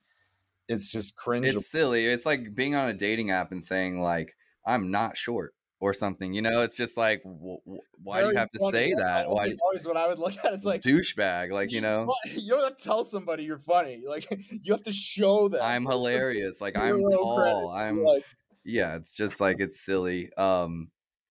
[0.68, 1.46] it's just cringe.
[1.48, 2.06] it's silly.
[2.06, 6.34] It's like being on a dating app and saying like I'm not short or something.
[6.34, 8.72] You know, it's just like wh- wh- why do you have to funny.
[8.72, 9.26] say That's that?
[9.26, 10.54] always, Why always what I would look at.
[10.54, 11.52] It's like douchebag?
[11.52, 14.04] Like you know, you don't have to tell somebody you're funny.
[14.08, 14.28] Like
[14.64, 15.62] you have to show them.
[15.64, 16.62] I'm hilarious.
[16.62, 17.72] Like I'm tall.
[17.72, 18.24] I'm like,
[18.64, 18.96] yeah.
[18.96, 20.32] It's just like it's silly.
[20.34, 20.90] Um,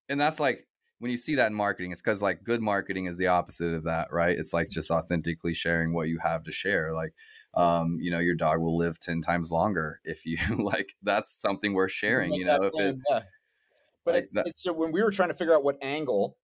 [0.09, 0.67] and that's like
[0.99, 3.85] when you see that in marketing, it's because like good marketing is the opposite of
[3.85, 4.37] that, right?
[4.37, 6.93] It's like just authentically sharing what you have to share.
[6.93, 7.15] Like,
[7.55, 10.95] um, you know, your dog will live ten times longer if you like.
[11.03, 12.31] That's something worth sharing.
[12.31, 13.23] make You know, if it, yeah.
[14.05, 16.37] But like it's, that- it's so when we were trying to figure out what angle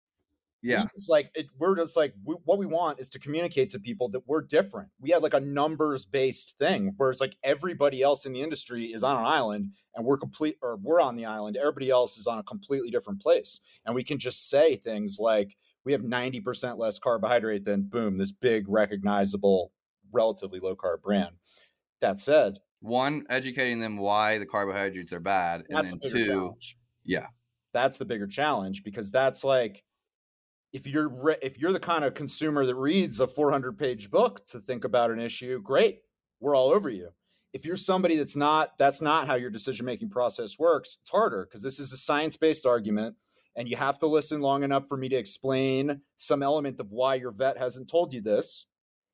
[0.63, 3.79] yeah, it's like it, we're just like we, what we want is to communicate to
[3.79, 4.89] people that we're different.
[4.99, 8.85] We had like a numbers based thing where it's like everybody else in the industry
[8.85, 11.57] is on an island and we're complete or we're on the island.
[11.57, 13.59] Everybody else is on a completely different place.
[13.85, 18.31] And we can just say things like we have 90% less carbohydrate than boom this
[18.31, 19.73] big recognizable
[20.13, 21.35] relatively low carb brand.
[21.99, 26.77] That said one educating them why the carbohydrates are bad, and then two, challenge.
[27.03, 27.27] Yeah,
[27.73, 29.83] that's the bigger challenge because that's like
[30.73, 34.43] if you're re- if you're the kind of consumer that reads a 400 page book
[34.47, 36.01] to think about an issue great
[36.39, 37.09] we're all over you
[37.53, 41.45] if you're somebody that's not that's not how your decision making process works it's harder
[41.45, 43.15] because this is a science based argument
[43.55, 47.13] and you have to listen long enough for me to explain some element of why
[47.13, 48.65] your vet hasn't told you this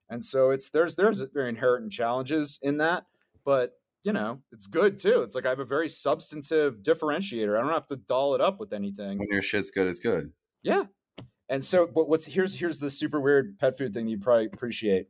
[0.09, 3.05] and so it's there's there's very inherent challenges in that
[3.43, 7.61] but you know it's good too it's like i have a very substantive differentiator i
[7.61, 10.31] don't have to doll it up with anything when your shit's good, it's good.
[10.63, 10.83] yeah.
[11.49, 14.45] And so, but what's here's here's the super weird pet food thing that you probably
[14.45, 15.07] appreciate.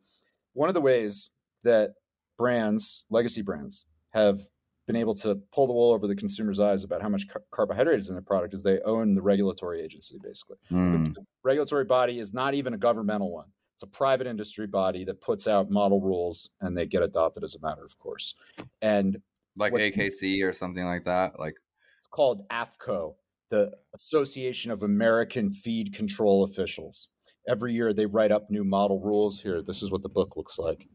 [0.53, 1.31] One of the ways
[1.63, 1.91] that
[2.37, 4.39] brands, legacy brands, have
[4.87, 7.99] been able to pull the wool over the consumer's eyes about how much car- carbohydrate
[7.99, 10.57] is in their product is they own the regulatory agency, basically.
[10.71, 11.13] The- Mm.
[11.13, 13.45] The regulatory body is not even a governmental one.
[13.75, 17.55] It's a private industry body that puts out model rules and they get adopted as
[17.55, 18.33] a matter of course.
[18.81, 19.21] And
[19.55, 21.37] Like what- AKC or something like that.
[21.39, 21.55] Like
[21.99, 23.15] it's called AAFCO,
[23.49, 27.09] the Association of American Feed Control Officials.
[27.47, 29.41] Every year they write up new model rules.
[29.41, 30.87] Here, this is what the book looks like.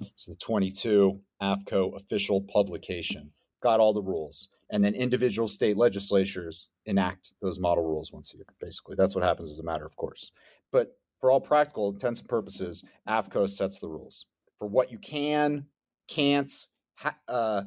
[0.00, 3.32] It's the 22 AAFCO official publication.
[3.62, 4.48] Got all the rules.
[4.70, 8.46] And then individual state legislatures enact those model rules once a year.
[8.60, 10.30] Basically, that's what happens as a matter of course.
[10.70, 14.26] But for all practical intents and purposes, AAFCO sets the rules
[14.58, 15.66] for what you can,
[16.08, 16.52] can't,
[16.96, 17.62] ha- uh,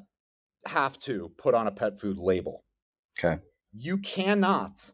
[0.65, 2.63] have to put on a pet food label.
[3.23, 3.41] Okay,
[3.73, 4.91] You cannot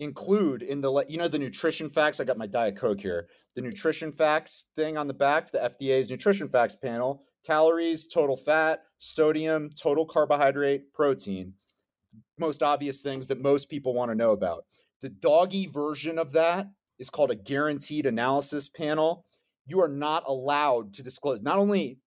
[0.00, 2.20] include in the you know the nutrition facts.
[2.20, 3.28] I got my diet coke here.
[3.54, 8.82] The nutrition facts thing on the back, the FDA's nutrition facts panel: calories, total fat,
[8.98, 11.54] sodium, total carbohydrate, protein.
[12.38, 14.64] Most obvious things that most people want to know about.
[15.00, 19.24] The doggy version of that is called a guaranteed analysis panel.
[19.66, 21.42] You are not allowed to disclose.
[21.42, 22.00] Not only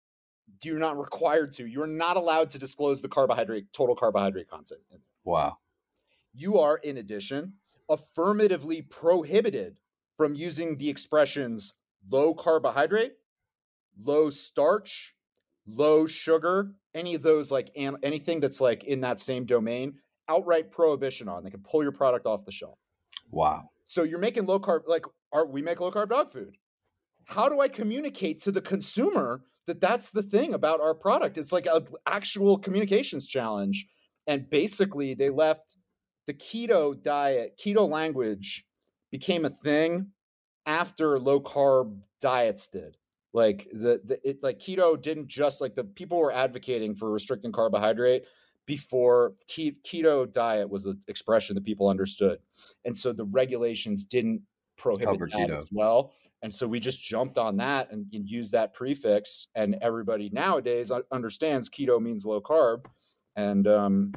[0.60, 4.48] do you not required to, you are not allowed to disclose the carbohydrate total carbohydrate
[4.48, 4.80] content.
[5.30, 5.58] Wow,
[6.34, 7.54] You are, in addition,
[7.88, 9.78] affirmatively prohibited
[10.16, 11.74] from using the expressions
[12.08, 13.12] low carbohydrate,
[14.02, 15.14] low starch,
[15.66, 19.94] low sugar, any of those like an, anything that's like in that same domain,
[20.28, 21.44] outright prohibition on.
[21.44, 22.78] They can pull your product off the shelf.
[23.30, 23.68] wow.
[23.84, 26.56] So you're making low carb, like are we make low carb dog food?
[27.24, 31.38] How do I communicate to the consumer that that's the thing about our product?
[31.38, 33.86] It's like an actual communications challenge.
[34.26, 35.76] And basically, they left
[36.26, 38.64] the keto diet, keto language
[39.10, 40.12] became a thing
[40.66, 42.96] after low carb diets did.
[43.32, 47.52] Like the, the it like keto didn't just like the people were advocating for restricting
[47.52, 48.24] carbohydrate
[48.66, 52.40] before ke- keto diet was an expression that people understood
[52.84, 54.42] and so the regulations didn't
[54.76, 55.54] prohibit Cover that keto.
[55.54, 59.76] as well and so we just jumped on that and, and used that prefix and
[59.80, 62.84] everybody nowadays uh, understands keto means low carb
[63.36, 64.12] and um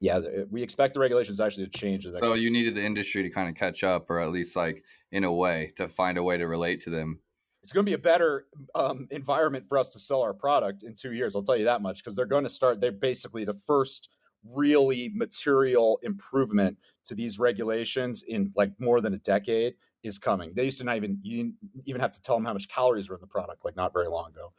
[0.00, 0.20] yeah
[0.50, 3.54] we expect the regulations actually to change So you needed the industry to kind of
[3.54, 6.80] catch up, or at least like in a way to find a way to relate
[6.82, 7.20] to them.
[7.62, 10.94] it's going to be a better um, environment for us to sell our product in
[10.94, 11.34] two years.
[11.34, 12.80] I'll tell you that much because they're going to start.
[12.80, 14.08] They're basically the first
[14.54, 20.52] really material improvement to these regulations in like more than a decade is coming.
[20.54, 23.08] They used to not even you didn't even have to tell them how much calories
[23.08, 24.52] were in the product like not very long ago.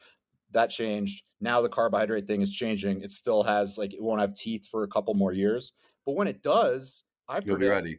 [0.52, 1.24] That changed.
[1.42, 3.02] Now the carbohydrate thing is changing.
[3.02, 5.74] It still has like it won't have teeth for a couple more years,
[6.06, 7.98] but when it does, I You'll be predict ready.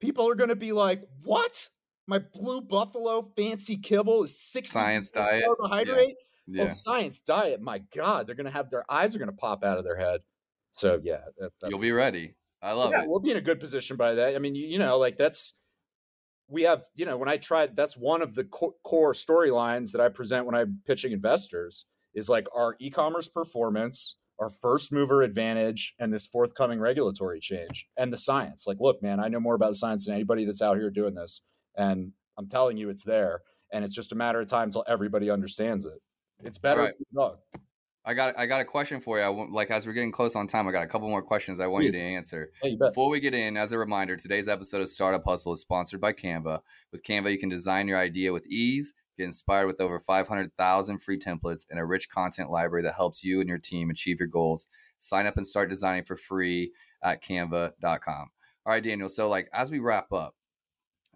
[0.00, 1.68] people are going to be like, "What?
[2.06, 5.44] My blue buffalo fancy kibble is 60 Science diet.
[5.44, 6.16] carbohydrate.
[6.18, 6.64] Oh, yeah.
[6.64, 7.60] Oh, science diet.
[7.60, 10.20] My God, they're gonna have their eyes are gonna pop out of their head.
[10.72, 12.34] So yeah, that, You'll be ready.
[12.60, 13.08] I love yeah, it.
[13.08, 14.34] we'll be in a good position by that.
[14.34, 15.54] I mean, you, you know, like that's
[16.52, 20.02] we have, you know, when I tried, that's one of the co- core storylines that
[20.02, 25.94] I present when I'm pitching investors is like our e-commerce performance, our first mover advantage,
[25.98, 28.66] and this forthcoming regulatory change and the science.
[28.66, 31.14] Like, look, man, I know more about the science than anybody that's out here doing
[31.14, 31.40] this,
[31.76, 33.40] and I'm telling you, it's there,
[33.72, 36.00] and it's just a matter of time until everybody understands it.
[36.44, 36.82] It's better.
[36.82, 36.94] Right.
[38.04, 39.24] I got I got a question for you.
[39.24, 41.60] I want, like as we're getting close on time, I got a couple more questions
[41.60, 42.50] I want you to answer.
[42.64, 42.76] You.
[42.76, 46.12] Before we get in, as a reminder, today's episode of Startup Hustle is sponsored by
[46.12, 46.60] Canva.
[46.90, 51.18] With Canva, you can design your idea with ease, get inspired with over 500,000 free
[51.18, 54.66] templates, and a rich content library that helps you and your team achieve your goals.
[54.98, 56.72] Sign up and start designing for free
[57.04, 58.30] at canva.com.
[58.66, 59.08] All right, Daniel.
[59.08, 60.34] So, like, as we wrap up,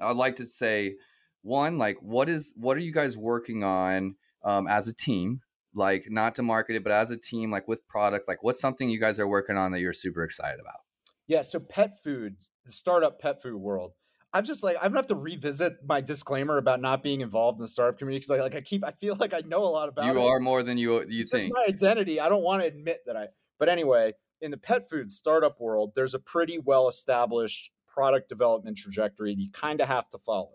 [0.01, 0.97] I'd like to say
[1.43, 4.15] one, like, what is what are you guys working on
[4.45, 5.41] um, as a team?
[5.77, 8.89] Like, not to market it, but as a team, like with product, like, what's something
[8.89, 10.81] you guys are working on that you're super excited about?
[11.27, 13.93] Yeah, so pet food, the startup pet food world.
[14.33, 17.63] I'm just like I'm gonna have to revisit my disclaimer about not being involved in
[17.63, 19.89] the startup community because I like I keep I feel like I know a lot
[19.89, 20.25] about you it.
[20.25, 21.55] are more than you you it's just think.
[21.55, 22.21] my identity.
[22.21, 23.29] I don't want to admit that I.
[23.59, 24.13] But anyway,
[24.43, 29.41] in the pet food startup world, there's a pretty well established product development trajectory that
[29.41, 30.53] you kind of have to follow,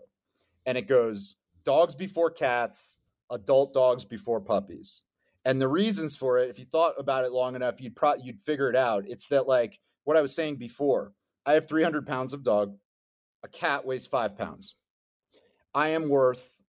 [0.64, 2.98] and it goes dogs before cats,
[3.30, 5.04] adult dogs before puppies.
[5.44, 8.40] And the reasons for it, if you thought about it long enough, you'd probably you'd
[8.40, 9.04] figure it out.
[9.06, 11.12] It's that like what I was saying before.
[11.44, 12.76] I have 300 pounds of dog.
[13.44, 14.76] A cat weighs five pounds.
[15.74, 16.60] I am worth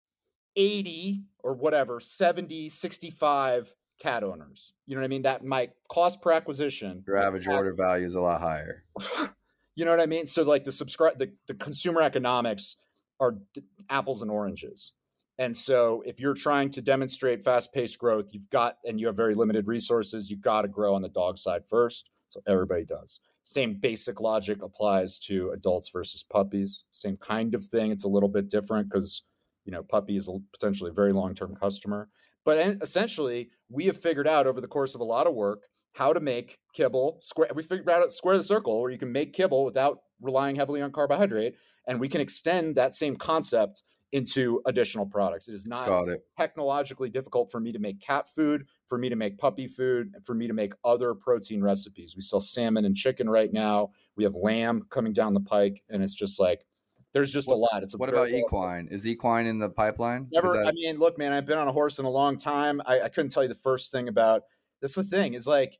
[0.55, 4.73] 80 or whatever, 70, 65 cat owners.
[4.87, 5.21] You know what I mean?
[5.23, 7.03] That my cost per acquisition.
[7.05, 8.83] Your average cat- order value is a lot higher.
[9.75, 10.25] you know what I mean?
[10.25, 12.77] So like the subscribe the, the consumer economics
[13.19, 14.93] are d- apples and oranges.
[15.39, 19.33] And so if you're trying to demonstrate fast-paced growth, you've got and you have very
[19.33, 22.09] limited resources, you've got to grow on the dog side first.
[22.29, 23.19] So everybody does.
[23.43, 26.85] Same basic logic applies to adults versus puppies.
[26.91, 27.91] Same kind of thing.
[27.91, 29.23] It's a little bit different because
[29.65, 32.09] you know puppy is a potentially a very long-term customer.
[32.45, 35.63] But essentially, we have figured out over the course of a lot of work
[35.93, 37.49] how to make kibble square.
[37.53, 40.91] We figured out square the circle where you can make kibble without relying heavily on
[40.91, 41.55] carbohydrate,
[41.87, 43.83] and we can extend that same concept
[44.13, 45.47] into additional products.
[45.49, 46.21] It is not it.
[46.37, 50.35] technologically difficult for me to make cat food, for me to make puppy food, for
[50.35, 52.15] me to make other protein recipes.
[52.15, 53.89] We sell salmon and chicken right now.
[54.15, 56.63] We have lamb coming down the pike, and it's just like
[57.11, 57.81] there's just a lot.
[57.81, 58.87] It's a What about equine?
[58.91, 60.27] Is equine in the pipeline?
[60.31, 60.53] Never.
[60.53, 61.33] that- I mean, look, man.
[61.33, 62.81] I've been on a horse in a long time.
[62.85, 64.43] I, I couldn't tell you the first thing about.
[64.79, 65.79] That's the thing is like,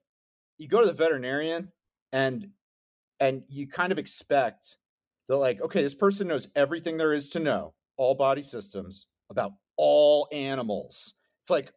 [0.58, 1.72] you go to the veterinarian,
[2.12, 2.50] and
[3.20, 4.78] and you kind of expect
[5.28, 9.54] that like, okay, this person knows everything there is to know, all body systems about
[9.78, 11.14] all animals.
[11.42, 11.72] It's like,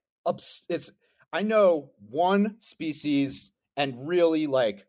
[0.68, 0.90] it's.
[1.32, 4.86] I know one species and really like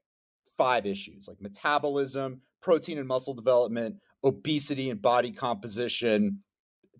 [0.57, 6.43] five issues like metabolism, protein and muscle development, obesity and body composition.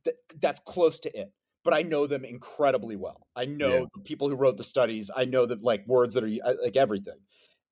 [0.03, 1.31] Th- that's close to it.
[1.63, 3.27] But I know them incredibly well.
[3.35, 3.85] I know Yeah.
[3.95, 5.11] the people who wrote the studies.
[5.15, 7.17] I know that like words that are uh, like everything.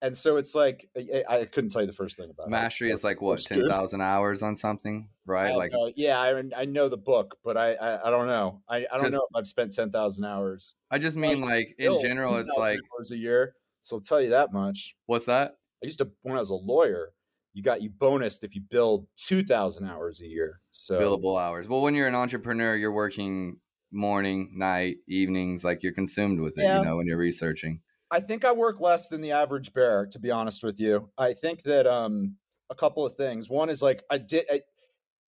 [0.05, 2.51] And so it's like I, I couldn't tell you the first thing about it.
[2.51, 3.71] Mastery is like what ten food.
[3.71, 5.51] hours on something, right?
[5.51, 5.91] I Like know.
[5.95, 8.61] yeah, I, I know the book, but I I, I don't know.
[8.69, 10.75] I, I don't Just- know if I've spent ten thousand hours.
[10.91, 13.55] I just mean to like in general, it's like hours a year.
[13.81, 14.95] So I'll tell you that much.
[15.07, 15.57] what's that?
[15.83, 17.13] I used to when I was a lawyer,
[17.53, 20.61] you got you bonused if you billed two thousand hours a year.
[20.69, 21.67] So Billable hours.
[21.67, 23.57] Well, when you're an entrepreneur, you're working
[23.91, 26.63] morning, night, evenings, like you're consumed with it.
[26.63, 26.79] Yeah.
[26.79, 27.81] You know, when you're researching.
[28.11, 31.09] I think I work less than the average bear, to be honest with you.
[31.17, 32.35] I think that um
[32.69, 33.49] a couple of things.
[33.49, 34.61] One is like I did I,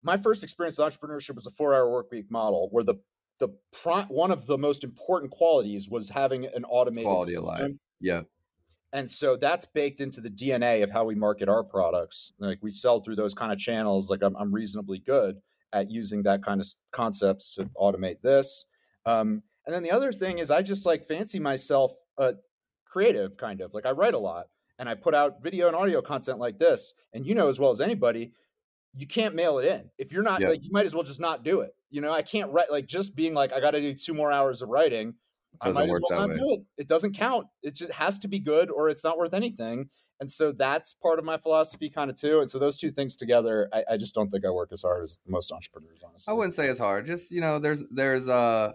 [0.04, 2.96] my first experience with entrepreneurship was a four hour work week model where the
[3.40, 3.50] the
[4.10, 7.62] one of the most important qualities was having an automated Quality of system.
[7.62, 7.72] life.
[8.00, 8.22] Yeah.
[8.94, 12.32] And so that's baked into the DNA of how we market our products.
[12.40, 14.10] Like we sell through those kind of channels.
[14.10, 15.40] Like I'm, I'm reasonably good
[15.74, 18.66] at using that kind of concepts to automate this.
[19.06, 22.36] Um, and then the other thing is I just like fancy myself a
[22.90, 24.48] creative kind of like I write a lot
[24.80, 26.94] and I put out video and audio content like this.
[27.14, 28.32] And you know as well as anybody,
[28.94, 29.90] you can't mail it in.
[29.98, 30.50] If you're not Yeah.
[30.50, 31.72] like you might as well just not do it.
[31.90, 34.32] You know, I can't write like just being like I got to do two more
[34.32, 35.16] hours of writing.
[35.62, 36.36] I might as well not way.
[36.36, 36.62] do it.
[36.78, 37.48] It doesn't count.
[37.64, 39.90] It just has to be good or it's not worth anything.
[40.20, 42.40] And so that's part of my philosophy kind of too.
[42.40, 45.04] And so those two things together, I, I just don't think I work as hard
[45.04, 46.32] as most entrepreneurs, honestly.
[46.32, 47.06] I wouldn't say it's hard.
[47.06, 48.74] Just you know, there's there's uh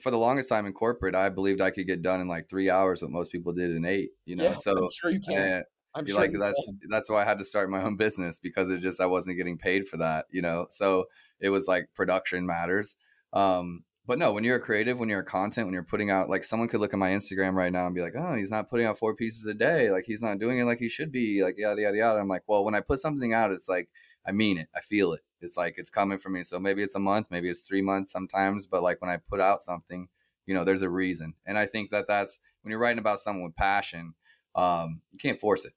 [0.00, 2.70] for the longest time in corporate, I believed I could get done in like three
[2.70, 4.10] hours what most people did in eight.
[4.24, 5.52] You know, Yeah, so I'm sure you can.
[5.52, 5.62] uh,
[5.94, 6.78] I'm sure like that's can.
[6.88, 9.58] that's why I had to start my own business because it just I wasn't getting
[9.58, 10.26] paid for that.
[10.30, 11.04] You know, so
[11.40, 12.96] it was like production matters.
[13.32, 16.30] Um, but no, when you're a creative, when you're a content, when you're putting out,
[16.30, 18.70] like someone could look at my Instagram right now and be like, oh, he's not
[18.70, 19.90] putting out four pieces a day.
[19.90, 21.42] Like he's not doing it like he should be.
[21.42, 22.18] Like yada yada yada.
[22.18, 23.90] I'm like, well, when I put something out, it's like
[24.26, 24.68] I mean it.
[24.74, 25.20] I feel it.
[25.40, 26.44] It's like it's coming for me.
[26.44, 28.66] So maybe it's a month, maybe it's three months sometimes.
[28.66, 30.08] But like when I put out something,
[30.46, 31.34] you know, there's a reason.
[31.46, 34.14] And I think that that's when you're writing about someone with passion,
[34.54, 35.72] um, you can't force it.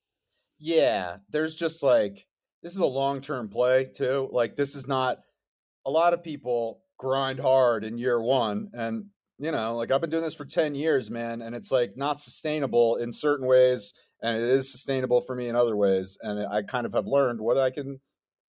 [0.59, 2.28] Yeah, there's just like
[2.64, 4.30] this is a long term play too.
[4.32, 5.20] Like this is not
[5.86, 9.05] a lot of people grind hard in year one and
[9.39, 12.20] you know like i've been doing this for 10 years man and it's like not
[12.20, 16.62] sustainable in certain ways and it is sustainable for me in other ways and i
[16.62, 17.99] kind of have learned what i can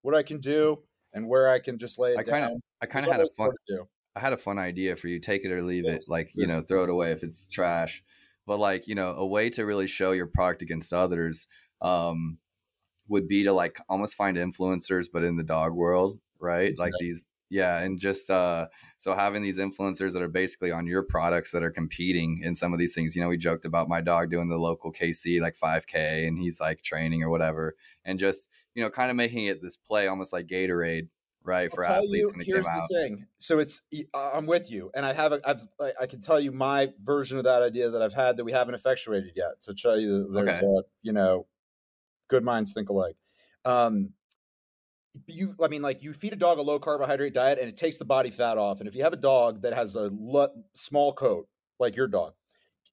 [0.02, 0.82] what i can do
[1.14, 3.28] and where i can just lay it I kind of I kind of had a
[3.36, 3.52] fun
[4.14, 5.18] I had a fun idea for you.
[5.18, 6.10] Take it or leave yes, it.
[6.10, 6.36] Like, yes.
[6.36, 8.02] you know, throw it away if it's trash.
[8.46, 11.46] But like, you know, a way to really show your product against others
[11.80, 12.38] um
[13.08, 16.68] would be to like almost find influencers but in the dog world, right?
[16.68, 16.84] Exactly.
[16.84, 21.03] Like these yeah, and just uh, so having these influencers that are basically on your
[21.03, 23.14] products that are competing in some of these things.
[23.14, 26.61] You know, we joked about my dog doing the local KC like 5K, and he's
[26.61, 27.76] like training or whatever,
[28.07, 31.09] and just you know, kind of making it this play almost like Gatorade,
[31.44, 32.88] right, for athletes you, when it here's came out.
[32.88, 33.26] The thing.
[33.36, 33.82] So it's
[34.14, 35.61] I'm with you, and I have a, I've
[36.00, 38.74] I can tell you my version of that idea that I've had that we haven't
[38.74, 39.61] effectuated yet.
[39.62, 40.66] To tell you, there's okay.
[40.66, 41.46] a you know,
[42.28, 43.16] good minds think alike.
[43.66, 44.14] Um,
[45.26, 47.98] you i mean like you feed a dog a low carbohydrate diet and it takes
[47.98, 50.10] the body fat off and if you have a dog that has a
[50.74, 51.46] small coat
[51.78, 52.32] like your dog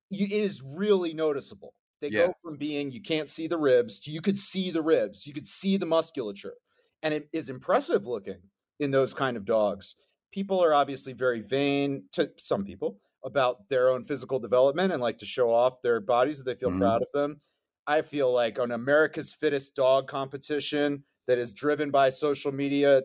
[0.10, 2.28] you, it is really noticeable they yeah.
[2.28, 5.34] go from being you can't see the ribs to you could see the ribs you
[5.34, 6.56] could see the musculature
[7.04, 8.42] and it is impressive looking
[8.80, 9.96] in those kind of dogs
[10.32, 15.18] people are obviously very vain to some people about their own physical development and like
[15.18, 16.80] to show off their bodies that they feel mm-hmm.
[16.80, 17.40] proud of them
[17.88, 23.04] i feel like on america's fittest dog competition that is driven by social media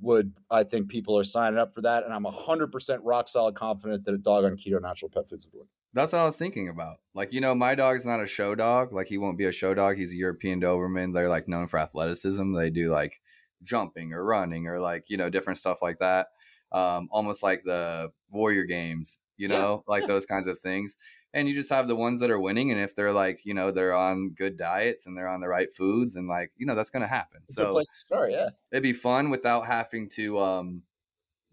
[0.00, 4.04] would I think people are signing up for that, and I'm 100% rock solid confident
[4.04, 5.68] that a dog on keto natural pet foods would win.
[5.92, 6.98] That's what I was thinking about.
[7.12, 8.92] Like, you know, my dog's not a show dog.
[8.92, 9.96] Like, he won't be a show dog.
[9.96, 11.12] He's a European Doberman.
[11.12, 12.52] They're like known for athleticism.
[12.52, 13.20] They do like
[13.64, 16.28] jumping or running or like, you know, different stuff like that.
[16.70, 19.92] Um, almost like the Warrior Games, you know, yeah.
[19.92, 20.96] like those kinds of things
[21.32, 23.70] and you just have the ones that are winning and if they're like you know
[23.70, 26.90] they're on good diets and they're on the right foods and like you know that's
[26.90, 27.40] going to happen.
[27.44, 28.50] It's so start yeah.
[28.72, 30.82] it'd be fun without having to um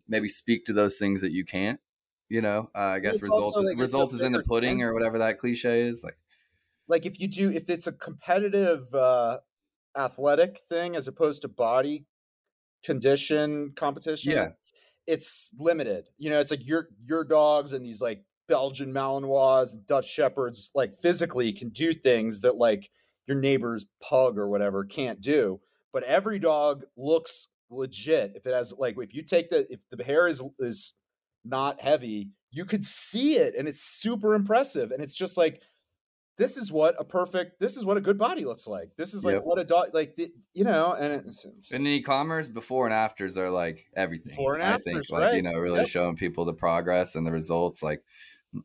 [0.08, 1.80] maybe speak to those things that you can't
[2.30, 2.70] you know?
[2.76, 5.82] Uh, i guess it's results like results is in the pudding or whatever that cliche
[5.82, 6.18] is like
[6.88, 9.40] like if you do if it's a competitive uh
[9.98, 12.06] athletic thing as opposed to body
[12.84, 14.50] condition competition yeah.
[15.08, 16.06] it's limited.
[16.18, 20.94] You know it's like your your dogs and these like Belgian Malinois, Dutch Shepherds, like
[20.94, 22.90] physically can do things that like
[23.28, 25.60] your neighbor's pug or whatever can't do.
[25.94, 28.34] But every dog looks legit.
[28.36, 30.94] If it has like if you take the if the hair is is
[31.44, 34.92] not heavy, you could see it and it's super impressive.
[34.92, 35.62] And it's just like
[36.38, 39.26] this is what a perfect this is what a good body looks like this is
[39.26, 39.44] like yep.
[39.44, 40.18] what a dog like
[40.54, 44.64] you know and it's, it's, in e-commerce before and afters are like everything before and
[44.64, 45.36] afters, i think like right.
[45.36, 45.88] you know really yep.
[45.88, 48.04] showing people the progress and the results like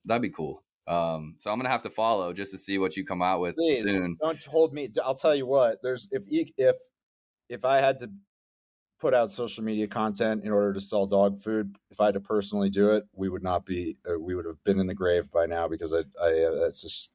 [0.04, 0.62] that'd be cool.
[0.86, 3.56] Um, so I'm gonna have to follow just to see what you come out with
[3.56, 4.16] Please, soon.
[4.20, 4.88] Don't hold me.
[5.04, 5.78] I'll tell you what.
[5.82, 6.76] There's if if
[7.48, 8.10] if I had to
[8.98, 12.20] put out social media content in order to sell dog food, if I had to
[12.20, 13.96] personally do it, we would not be.
[14.08, 16.00] Uh, we would have been in the grave by now because I.
[16.20, 17.14] I uh, it's just.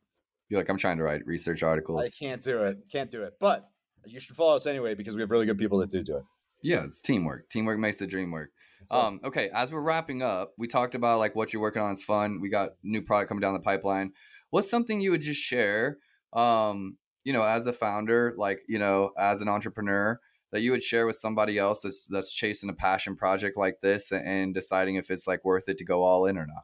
[0.50, 2.06] You're like I'm trying to write research articles.
[2.06, 2.78] I can't do it.
[2.90, 3.34] Can't do it.
[3.38, 3.70] But
[4.06, 6.24] you should follow us anyway because we have really good people that do do it.
[6.62, 7.50] Yeah, it's teamwork.
[7.50, 8.52] Teamwork makes the dream work.
[8.92, 12.04] Um, okay, as we're wrapping up, we talked about like what you're working on is
[12.04, 12.42] fun.
[12.42, 14.14] We got new product coming down the pipeline.
[14.50, 15.98] What's something you would just share,
[16.34, 20.20] um, you know, as a founder, like you know, as an entrepreneur,
[20.52, 24.12] that you would share with somebody else that's that's chasing a passion project like this
[24.12, 26.64] and deciding if it's like worth it to go all in or not?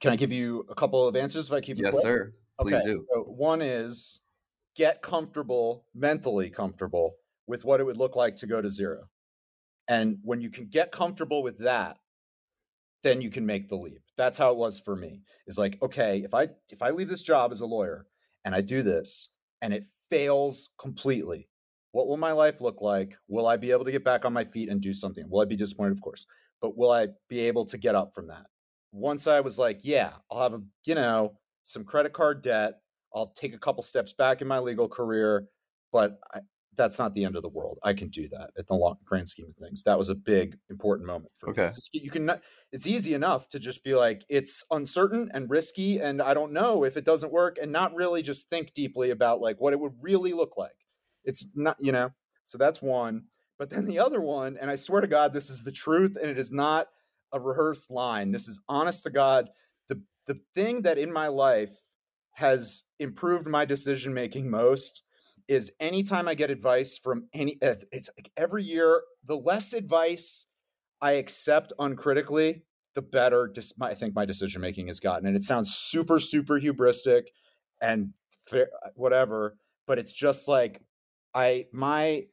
[0.00, 2.04] Can I give you a couple of answers if I keep Yes, quick?
[2.04, 2.32] sir.
[2.60, 3.06] Please okay, do.
[3.12, 4.20] So one is
[4.74, 7.16] get comfortable, mentally comfortable
[7.48, 9.08] with what it would look like to go to zero.
[9.88, 11.96] And when you can get comfortable with that,
[13.02, 14.02] then you can make the leap.
[14.16, 15.22] That's how it was for me.
[15.46, 18.06] Is like, okay, if I if I leave this job as a lawyer
[18.44, 19.30] and I do this
[19.62, 21.48] and it fails completely,
[21.92, 23.14] what will my life look like?
[23.28, 25.24] Will I be able to get back on my feet and do something?
[25.28, 25.92] Will I be disappointed?
[25.92, 26.26] Of course.
[26.60, 28.46] But will I be able to get up from that?
[28.92, 32.80] Once I was like, yeah, I'll have a, you know, some credit card debt.
[33.14, 35.46] I'll take a couple steps back in my legal career,
[35.92, 36.40] but I,
[36.78, 37.78] that's not the end of the world.
[37.82, 39.82] I can do that at the long, grand scheme of things.
[39.82, 41.70] That was a big important moment for okay.
[41.92, 42.00] me.
[42.00, 42.30] You can
[42.72, 46.84] it's easy enough to just be like it's uncertain and risky and I don't know
[46.84, 49.94] if it doesn't work and not really just think deeply about like what it would
[50.00, 50.86] really look like.
[51.24, 52.10] It's not, you know.
[52.46, 53.24] So that's one.
[53.58, 56.30] But then the other one, and I swear to God, this is the truth, and
[56.30, 56.86] it is not
[57.32, 58.30] a rehearsed line.
[58.30, 59.50] This is honest to God.
[59.88, 61.74] The the thing that in my life
[62.34, 65.02] has improved my decision making most
[65.48, 70.46] is anytime I get advice from any eh, it's like every year, the less advice
[71.00, 72.62] I accept uncritically,
[72.94, 75.26] the better dis- I think my decision making has gotten.
[75.26, 77.24] And it sounds super, super hubristic
[77.80, 78.12] and
[78.46, 80.82] fair, uh, whatever, but it's just like
[81.34, 82.26] I my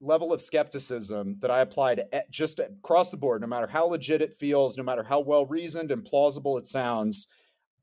[0.00, 4.22] level of skepticism that I apply to just across the board, no matter how legit
[4.22, 7.26] it feels, no matter how well reasoned and plausible it sounds,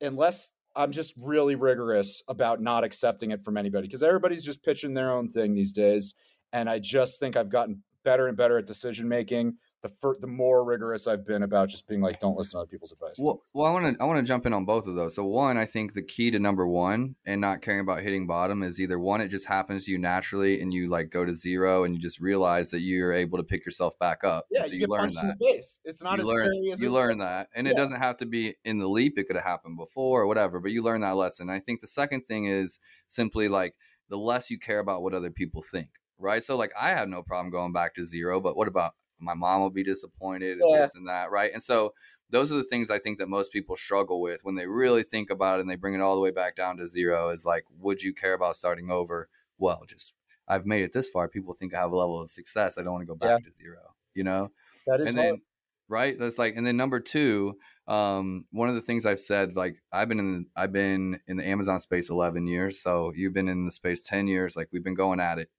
[0.01, 4.93] unless I'm just really rigorous about not accepting it from anybody because everybody's just pitching
[4.93, 6.13] their own thing these days.
[6.53, 10.27] And I just think I've gotten better and better at decision making the fir- the
[10.27, 13.15] more rigorous I've been about just being like, don't listen to other people's advice.
[13.19, 15.15] Well, well, I want to I want to jump in on both of those.
[15.15, 18.61] So one, I think the key to number one and not caring about hitting bottom
[18.63, 21.83] is either one, it just happens to you naturally, and you like go to zero,
[21.83, 24.45] and you just realize that you're able to pick yourself back up.
[24.51, 25.37] Yeah, so you, you learn that.
[25.39, 27.73] It's not you as learn, scary as you learn that, and Yeah.
[27.73, 29.17] it doesn't have to be in the leap.
[29.17, 31.49] It could have happened before or whatever, but you learn that lesson.
[31.49, 33.75] I think the second thing is simply like
[34.09, 36.43] the less you care about what other people think, right?
[36.43, 39.61] So like I have no problem going back to zero, but what about my mom
[39.61, 40.81] will be disappointed and Yeah.
[40.81, 41.51] this and that, right?
[41.53, 41.93] And so
[42.29, 45.29] those are the things I think that most people struggle with when they really think
[45.29, 47.29] about it and they bring it all the way back down to zero.
[47.29, 49.29] Is like, would you care about starting over?
[49.57, 50.13] Well, just
[50.47, 51.27] I've made it this far.
[51.27, 52.77] People think I have a level of success.
[52.77, 53.95] I don't want to go back to zero.
[54.13, 54.51] You know,
[54.87, 55.41] That is and then
[55.87, 57.57] right that's like and then number two
[57.87, 61.45] um one of the things i've said like i've been in i've been in the
[61.45, 64.95] amazon space 11 years so you've been in the space 10 years like we've been
[64.95, 65.49] going at it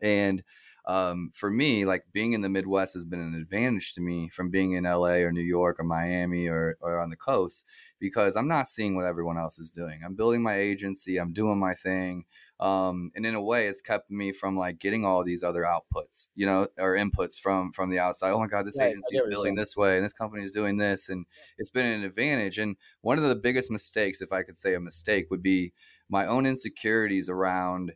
[0.00, 0.42] and
[0.86, 4.50] um for me like being in the midwest has been an advantage to me from
[4.50, 7.64] being in la or new york or miami or, or on the coast
[7.98, 10.00] because i'm not seeing what everyone else is doing.
[10.04, 12.24] I'm building my agency i'm doing my thing
[12.60, 16.28] um, and in a way it's kept me from like getting all these other outputs
[16.36, 18.30] you know or inputs from from the outside.
[18.30, 20.76] Oh my god this Right, agency is building this way and this company is doing
[20.76, 21.26] this and
[21.58, 24.80] it's been an advantage and one of the biggest mistakes if i could say a
[24.80, 25.72] mistake would be
[26.08, 27.92] my own insecurities around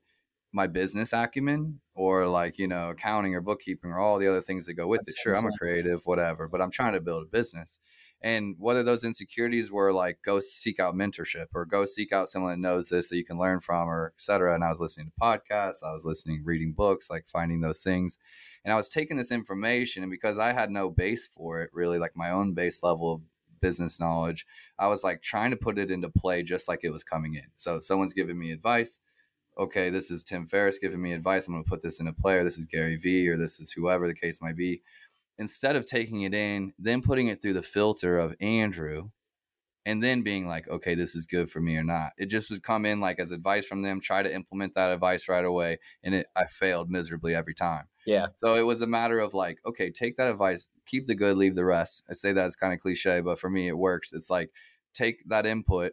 [0.58, 4.66] my business acumen or like you know accounting or bookkeeping or all the other things
[4.66, 7.22] that go with That's it sure i'm a creative whatever but i'm trying to build
[7.22, 7.78] a business.
[8.20, 12.50] And whether those insecurities were like go seek out mentorship or go seek out someone
[12.50, 15.12] that knows this that you can learn from or etc and i was listening to
[15.22, 18.18] podcasts i was listening reading books like finding those things
[18.64, 22.00] and i was taking this information and because i had no base for it really
[22.00, 23.20] like my own base level of
[23.60, 24.44] business knowledge
[24.80, 27.46] i was like trying to put it into play just like it was coming in.
[27.54, 28.98] So someone's giving me advice
[29.58, 32.36] okay this is tim ferriss giving me advice i'm going to put this into play
[32.36, 34.82] or this is gary vee or this is whoever the case might be
[35.38, 39.10] instead of taking it in, then putting it through the filter of Andrew,
[39.86, 42.12] and then being like, okay, this is good for me or not.
[42.18, 45.28] It just would come in like as advice from them, try to implement that advice
[45.28, 47.84] right away, and it I failed miserably every time.
[48.04, 48.26] yeah.
[48.34, 51.54] So it was a matter of like, okay, take that advice, keep the good, leave
[51.54, 52.04] the rest.
[52.10, 54.12] I say that's kind of cliche, but for me it works.
[54.12, 54.50] It's like
[54.92, 55.92] take that input,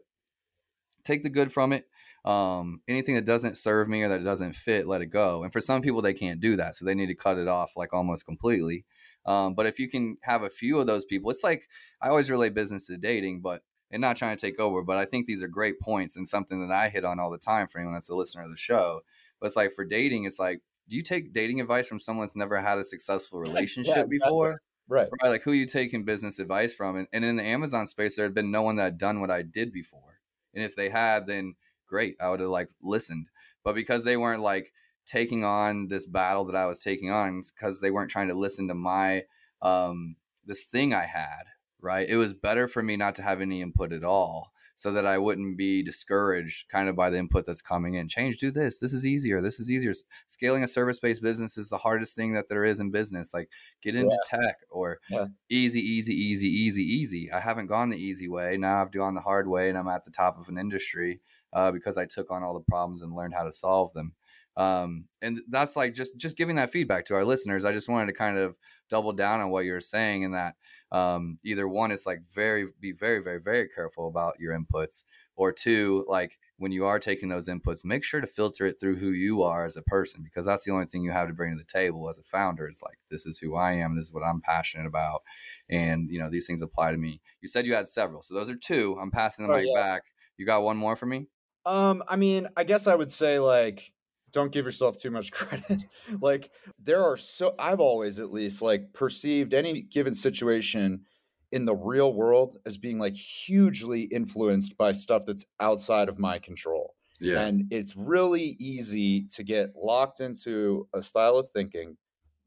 [1.05, 1.85] take the good from it.
[2.25, 5.43] Um, anything that doesn't serve me or that doesn't fit, let it go.
[5.43, 7.77] And for some people, they can't do that, so they need to cut it off
[7.77, 8.83] like almost completely.
[9.25, 11.67] Um, but if you can have a few of those people, it's like
[12.01, 13.61] I always relate business to dating, but
[13.91, 14.83] and not trying to take over.
[14.83, 17.37] But I think these are great points and something that I hit on all the
[17.37, 19.01] time for anyone that's a listener of the show.
[19.39, 22.35] But it's like for dating, it's like, do you take dating advice from someone that's
[22.35, 24.19] never had a successful relationship exactly.
[24.19, 24.61] before?
[24.87, 25.07] Right.
[25.21, 26.95] Right, like who you taking business advice from?
[26.95, 29.31] And, and in the Amazon space, there had been no one that had done what
[29.31, 30.19] I did before.
[30.53, 31.55] And if they had, then
[31.87, 33.27] great, I would have like listened.
[33.63, 34.71] But because they weren't like
[35.05, 38.67] taking on this battle that I was taking on, because they weren't trying to listen
[38.67, 39.23] to my
[39.61, 40.15] um
[40.45, 41.43] this thing I had,
[41.79, 42.07] right?
[42.07, 45.17] It was better for me not to have any input at all so that I
[45.17, 48.09] wouldn't be discouraged kind of by the input that's coming in.
[48.09, 48.77] Change, do this.
[48.77, 49.41] This is easier.
[49.41, 49.93] This is easier.
[50.27, 53.33] Scaling a service based business is the hardest thing that there is in business.
[53.33, 53.49] Like
[53.81, 55.27] get into tech or Yeah.
[55.49, 57.31] easy, easy, easy, easy, easy.
[57.31, 58.57] I haven't gone the easy way.
[58.57, 61.21] Now I've gone the hard way and I'm at the top of an industry
[61.53, 64.13] uh, because I took on all the problems and learned how to solve them.
[64.57, 67.65] Um, and that's like just just giving that feedback to our listeners.
[67.65, 68.55] I just wanted to kind of
[68.89, 70.55] double down on what you're saying and that
[70.91, 75.03] um, either one, it's like very be very very very careful about your inputs,
[75.35, 78.95] or two, like when you are taking those inputs, make sure to filter it through
[78.95, 81.51] who you are as a person because that's the only thing you have to bring
[81.51, 82.65] to the table as a founder.
[82.65, 85.23] It's like this is who I am, this is what I'm passionate about,
[85.69, 87.19] and you know these things apply to me.
[87.41, 88.97] You said you had several, so those are two.
[89.01, 89.83] I'm passing the Oh, mic yeah.
[89.83, 90.03] back.
[90.37, 91.27] You got one more for me?
[91.65, 93.91] Um, I mean, I guess I would say like
[94.31, 95.83] don't give yourself too much credit.
[96.19, 101.05] like there are so I've always at least like perceived any given situation
[101.51, 106.37] in the real world as being like hugely influenced by stuff that's outside of my
[106.37, 106.95] control.
[107.19, 107.41] Yeah.
[107.41, 111.95] And it's really easy to get locked into a style of thinking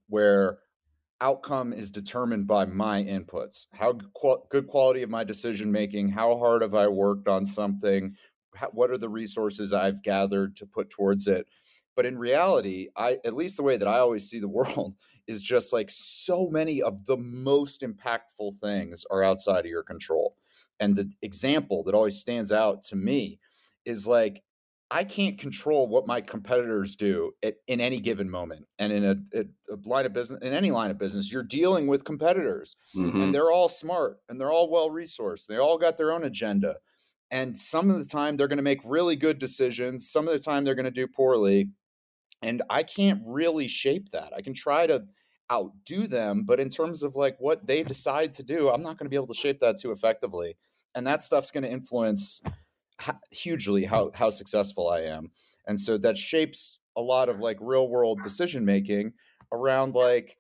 [0.08, 0.58] where
[1.20, 3.92] outcome is determined by my inputs how
[4.50, 8.14] good quality of my decision making how hard have i worked on something
[8.72, 11.46] what are the resources i've gathered to put towards it
[11.96, 14.94] but in reality i at least the way that i always see the world
[15.26, 20.34] is just like so many of the most impactful things are outside of your control
[20.80, 23.38] and the example that always stands out to me
[23.84, 24.42] is like
[24.90, 28.66] I can't control what my competitors do at, in any given moment.
[28.78, 29.44] And in a, a,
[29.84, 33.22] line of business, in any line of business, you're dealing with competitors, mm-hmm.
[33.22, 35.46] and they're all smart and they're all well resourced.
[35.46, 36.76] They all got their own agenda,
[37.30, 40.10] and some of the time they're going to make really good decisions.
[40.10, 41.70] Some of the time they're going to do poorly,
[42.42, 44.32] and I can't really shape that.
[44.36, 45.04] I can try to
[45.50, 49.06] outdo them, but in terms of like what they decide to do, I'm not going
[49.06, 50.56] to be able to shape that too effectively,
[50.94, 52.42] and that stuff's going to influence
[53.30, 55.30] hugely how how successful I am.
[55.66, 59.12] And so that shapes a lot of like real world decision making
[59.52, 60.36] around like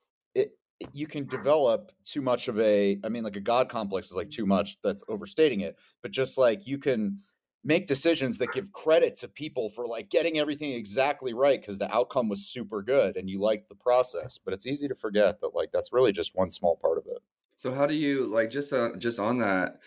[0.92, 4.30] you can develop too much of a I mean like a god complex is like
[4.30, 7.18] too much that's overstating it, but just like you can
[7.64, 11.92] make decisions that give credit to people for like getting everything exactly right because the
[11.92, 15.54] outcome was super good and you liked the process but it's easy to forget that
[15.54, 17.18] like that's really just one small part of it.
[17.56, 19.80] So how do you like just uh, just on that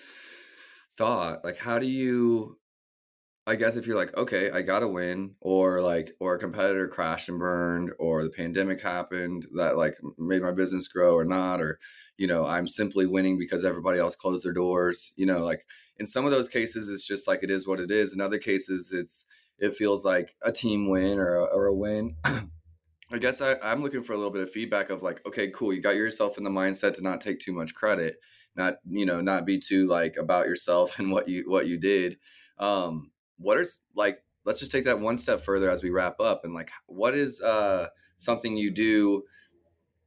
[0.97, 2.57] thought like how do you
[3.47, 6.87] I guess if you're like, okay, I got to win, or like, or a competitor
[6.87, 11.59] crashed and burned, or the pandemic happened that like made my business grow or not,
[11.59, 11.79] or,
[12.17, 15.11] you know, I'm simply winning because everybody else closed their doors.
[15.15, 15.63] You know, like
[15.97, 18.13] in some of those cases, it's just like it is what it is.
[18.13, 19.25] In other cases, it's,
[19.57, 22.15] it feels like a team win or a, or a win.
[23.11, 25.73] I guess I, I'm looking for a little bit of feedback of like, okay, cool,
[25.73, 28.15] you got yourself in the mindset to not take too much credit,
[28.55, 32.17] not, you know, not be too like about yourself and what you, what you did.
[32.59, 33.11] Um,
[33.41, 33.65] what are
[33.95, 37.15] like let's just take that one step further as we wrap up and like what
[37.15, 37.87] is uh
[38.17, 39.23] something you do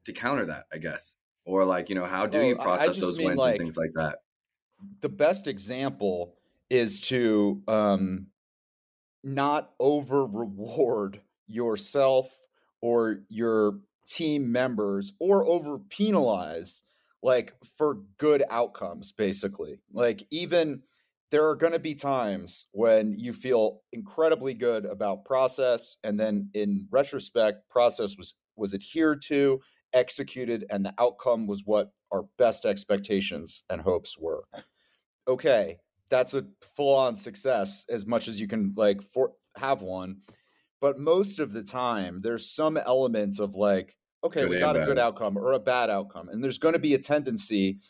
[0.05, 1.17] to counter that i guess?
[1.47, 4.19] Or like you know how do you process those wins like, and things like that?
[5.01, 6.37] the best example
[6.71, 8.27] is to um
[9.23, 12.41] not over reward yourself
[12.81, 16.83] or your team members or over penalize
[17.23, 19.81] like for good outcomes basically.
[19.93, 20.83] Like even
[21.35, 26.49] there are going to be times when you feel incredibly good about process and then
[26.55, 29.61] in retrospect process was was adhered to
[29.95, 34.45] executed and the outcome was what our best expectations and hopes were.
[35.27, 35.77] Okay
[36.09, 36.45] that's a
[36.77, 40.19] full on success as much as you can like for have one
[40.81, 44.85] but most of the time there's some element of like okay good we got a
[44.85, 47.81] good outcome or a bad outcome and there's going to be a tendency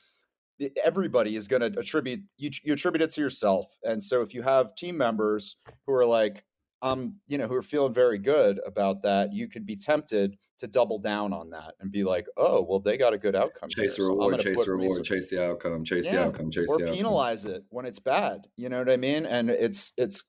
[0.84, 4.42] everybody is going to attribute you, you attribute it to yourself and so if you
[4.42, 6.44] have team members who are like
[6.82, 10.66] um you know who are feeling very good about that you could be tempted to
[10.66, 13.96] double down on that and be like oh well they got a good outcome chase
[13.96, 16.66] here, the reward so chase the reward chase the outcome chase yeah, the outcome chase
[16.68, 17.56] or the penalize outcome.
[17.56, 20.24] it when it's bad you know what i mean and it's it's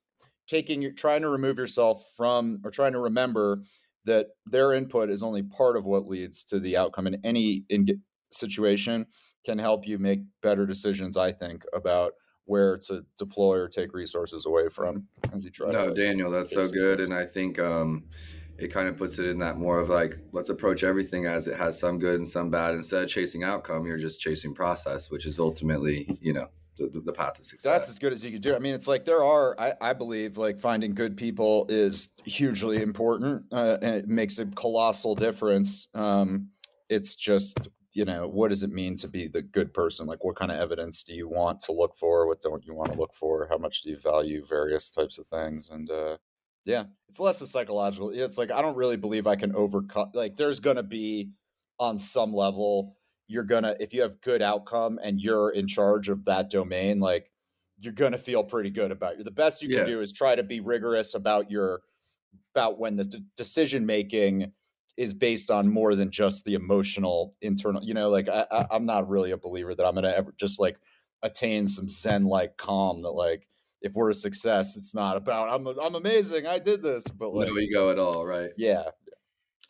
[0.48, 3.62] taking you trying to remove yourself from or trying to remember
[4.04, 7.86] that their input is only part of what leads to the outcome in any in
[8.30, 9.06] situation
[9.46, 12.12] can help you make better decisions, I think, about
[12.44, 15.70] where to deploy or take resources away from as you try.
[15.70, 18.04] No, Daniel, that's so good, and I think um,
[18.58, 21.56] it kind of puts it in that more of like let's approach everything as it
[21.56, 22.74] has some good and some bad.
[22.74, 26.48] Instead of chasing outcome, you're just chasing process, which is ultimately, you know.
[26.78, 27.72] The, the path to success.
[27.72, 28.54] That's as good as you could do.
[28.54, 32.82] I mean, it's like there are, I, I believe, like finding good people is hugely
[32.82, 35.88] important, uh, and it makes a colossal difference.
[35.94, 36.50] Um,
[36.90, 40.06] it's just you know what does it mean to be the good person?
[40.06, 42.26] Like what kind of evidence do you want to look for?
[42.26, 43.46] What don't you want to look for?
[43.50, 45.70] How much do you value various types of things?
[45.70, 46.16] And uh
[46.64, 50.34] yeah it's less a psychological it's like i don't really believe i can overcome like
[50.34, 51.30] there's gonna be
[51.78, 52.96] on some level
[53.28, 57.30] you're gonna if you have good outcome and you're in charge of that domain like
[57.78, 59.24] you're gonna feel pretty good about you.
[59.24, 59.84] The best you can yeah.
[59.84, 61.82] do is try to be rigorous about your
[62.54, 64.52] about when the d- decision making
[64.96, 68.86] is based on more than just the emotional internal you know like I, I am
[68.86, 70.78] not really a believer that i'm gonna ever just like
[71.22, 73.48] attain some zen like calm that like
[73.82, 77.48] if we're a success it's not about i'm i'm amazing i did this but like
[77.48, 78.50] no ego at all right.
[78.56, 78.84] Yeah.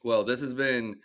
[0.03, 0.97] Well this has been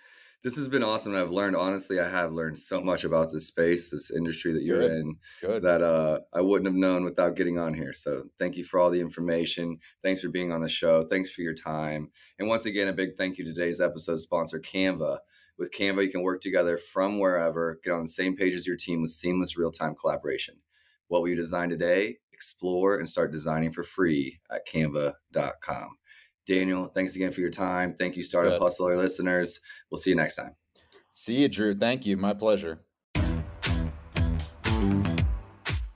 [0.44, 1.16] this has been awesome.
[1.16, 4.88] I've learned, honestly, I have learned so much about this space, this industry that you're
[4.88, 4.92] Good.
[4.92, 5.64] in, Good.
[5.64, 7.94] that uh, I wouldn't have known without getting on here.
[7.94, 9.78] So thank you for all the information.
[10.04, 11.04] Thanks for being on the show.
[11.04, 12.10] Thanks for your time.
[12.40, 15.20] And once again, a big thank you to today's episode sponsor, Canva.
[15.60, 18.78] With Canva, you can work together from wherever, get on the same page as your
[18.78, 20.56] team with seamless real time collaboration.
[21.08, 22.18] What will you design today?
[22.34, 25.90] Explore and start designing for free at canva.com.
[26.48, 27.94] Daniel, thanks again for your time.
[27.94, 29.60] Thank you, Startup Hustler listeners.
[29.90, 30.56] We'll see you next time.
[31.12, 31.76] See you, Drew.
[31.76, 32.18] Thank you.
[32.18, 32.80] My pleasure.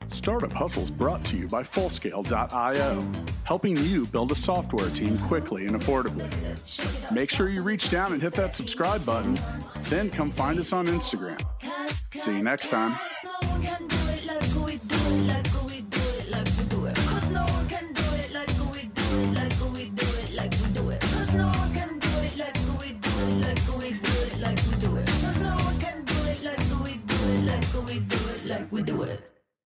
[0.08, 3.12] Startup Hustles brought to you by Fullscale.io,
[3.44, 6.32] helping you build a software team quickly and affordably.
[7.12, 9.38] Make sure you reach down and hit that subscribe button,
[9.82, 11.40] then come find us on Instagram.
[12.16, 12.98] See you next time.
[28.46, 29.25] Like we do it.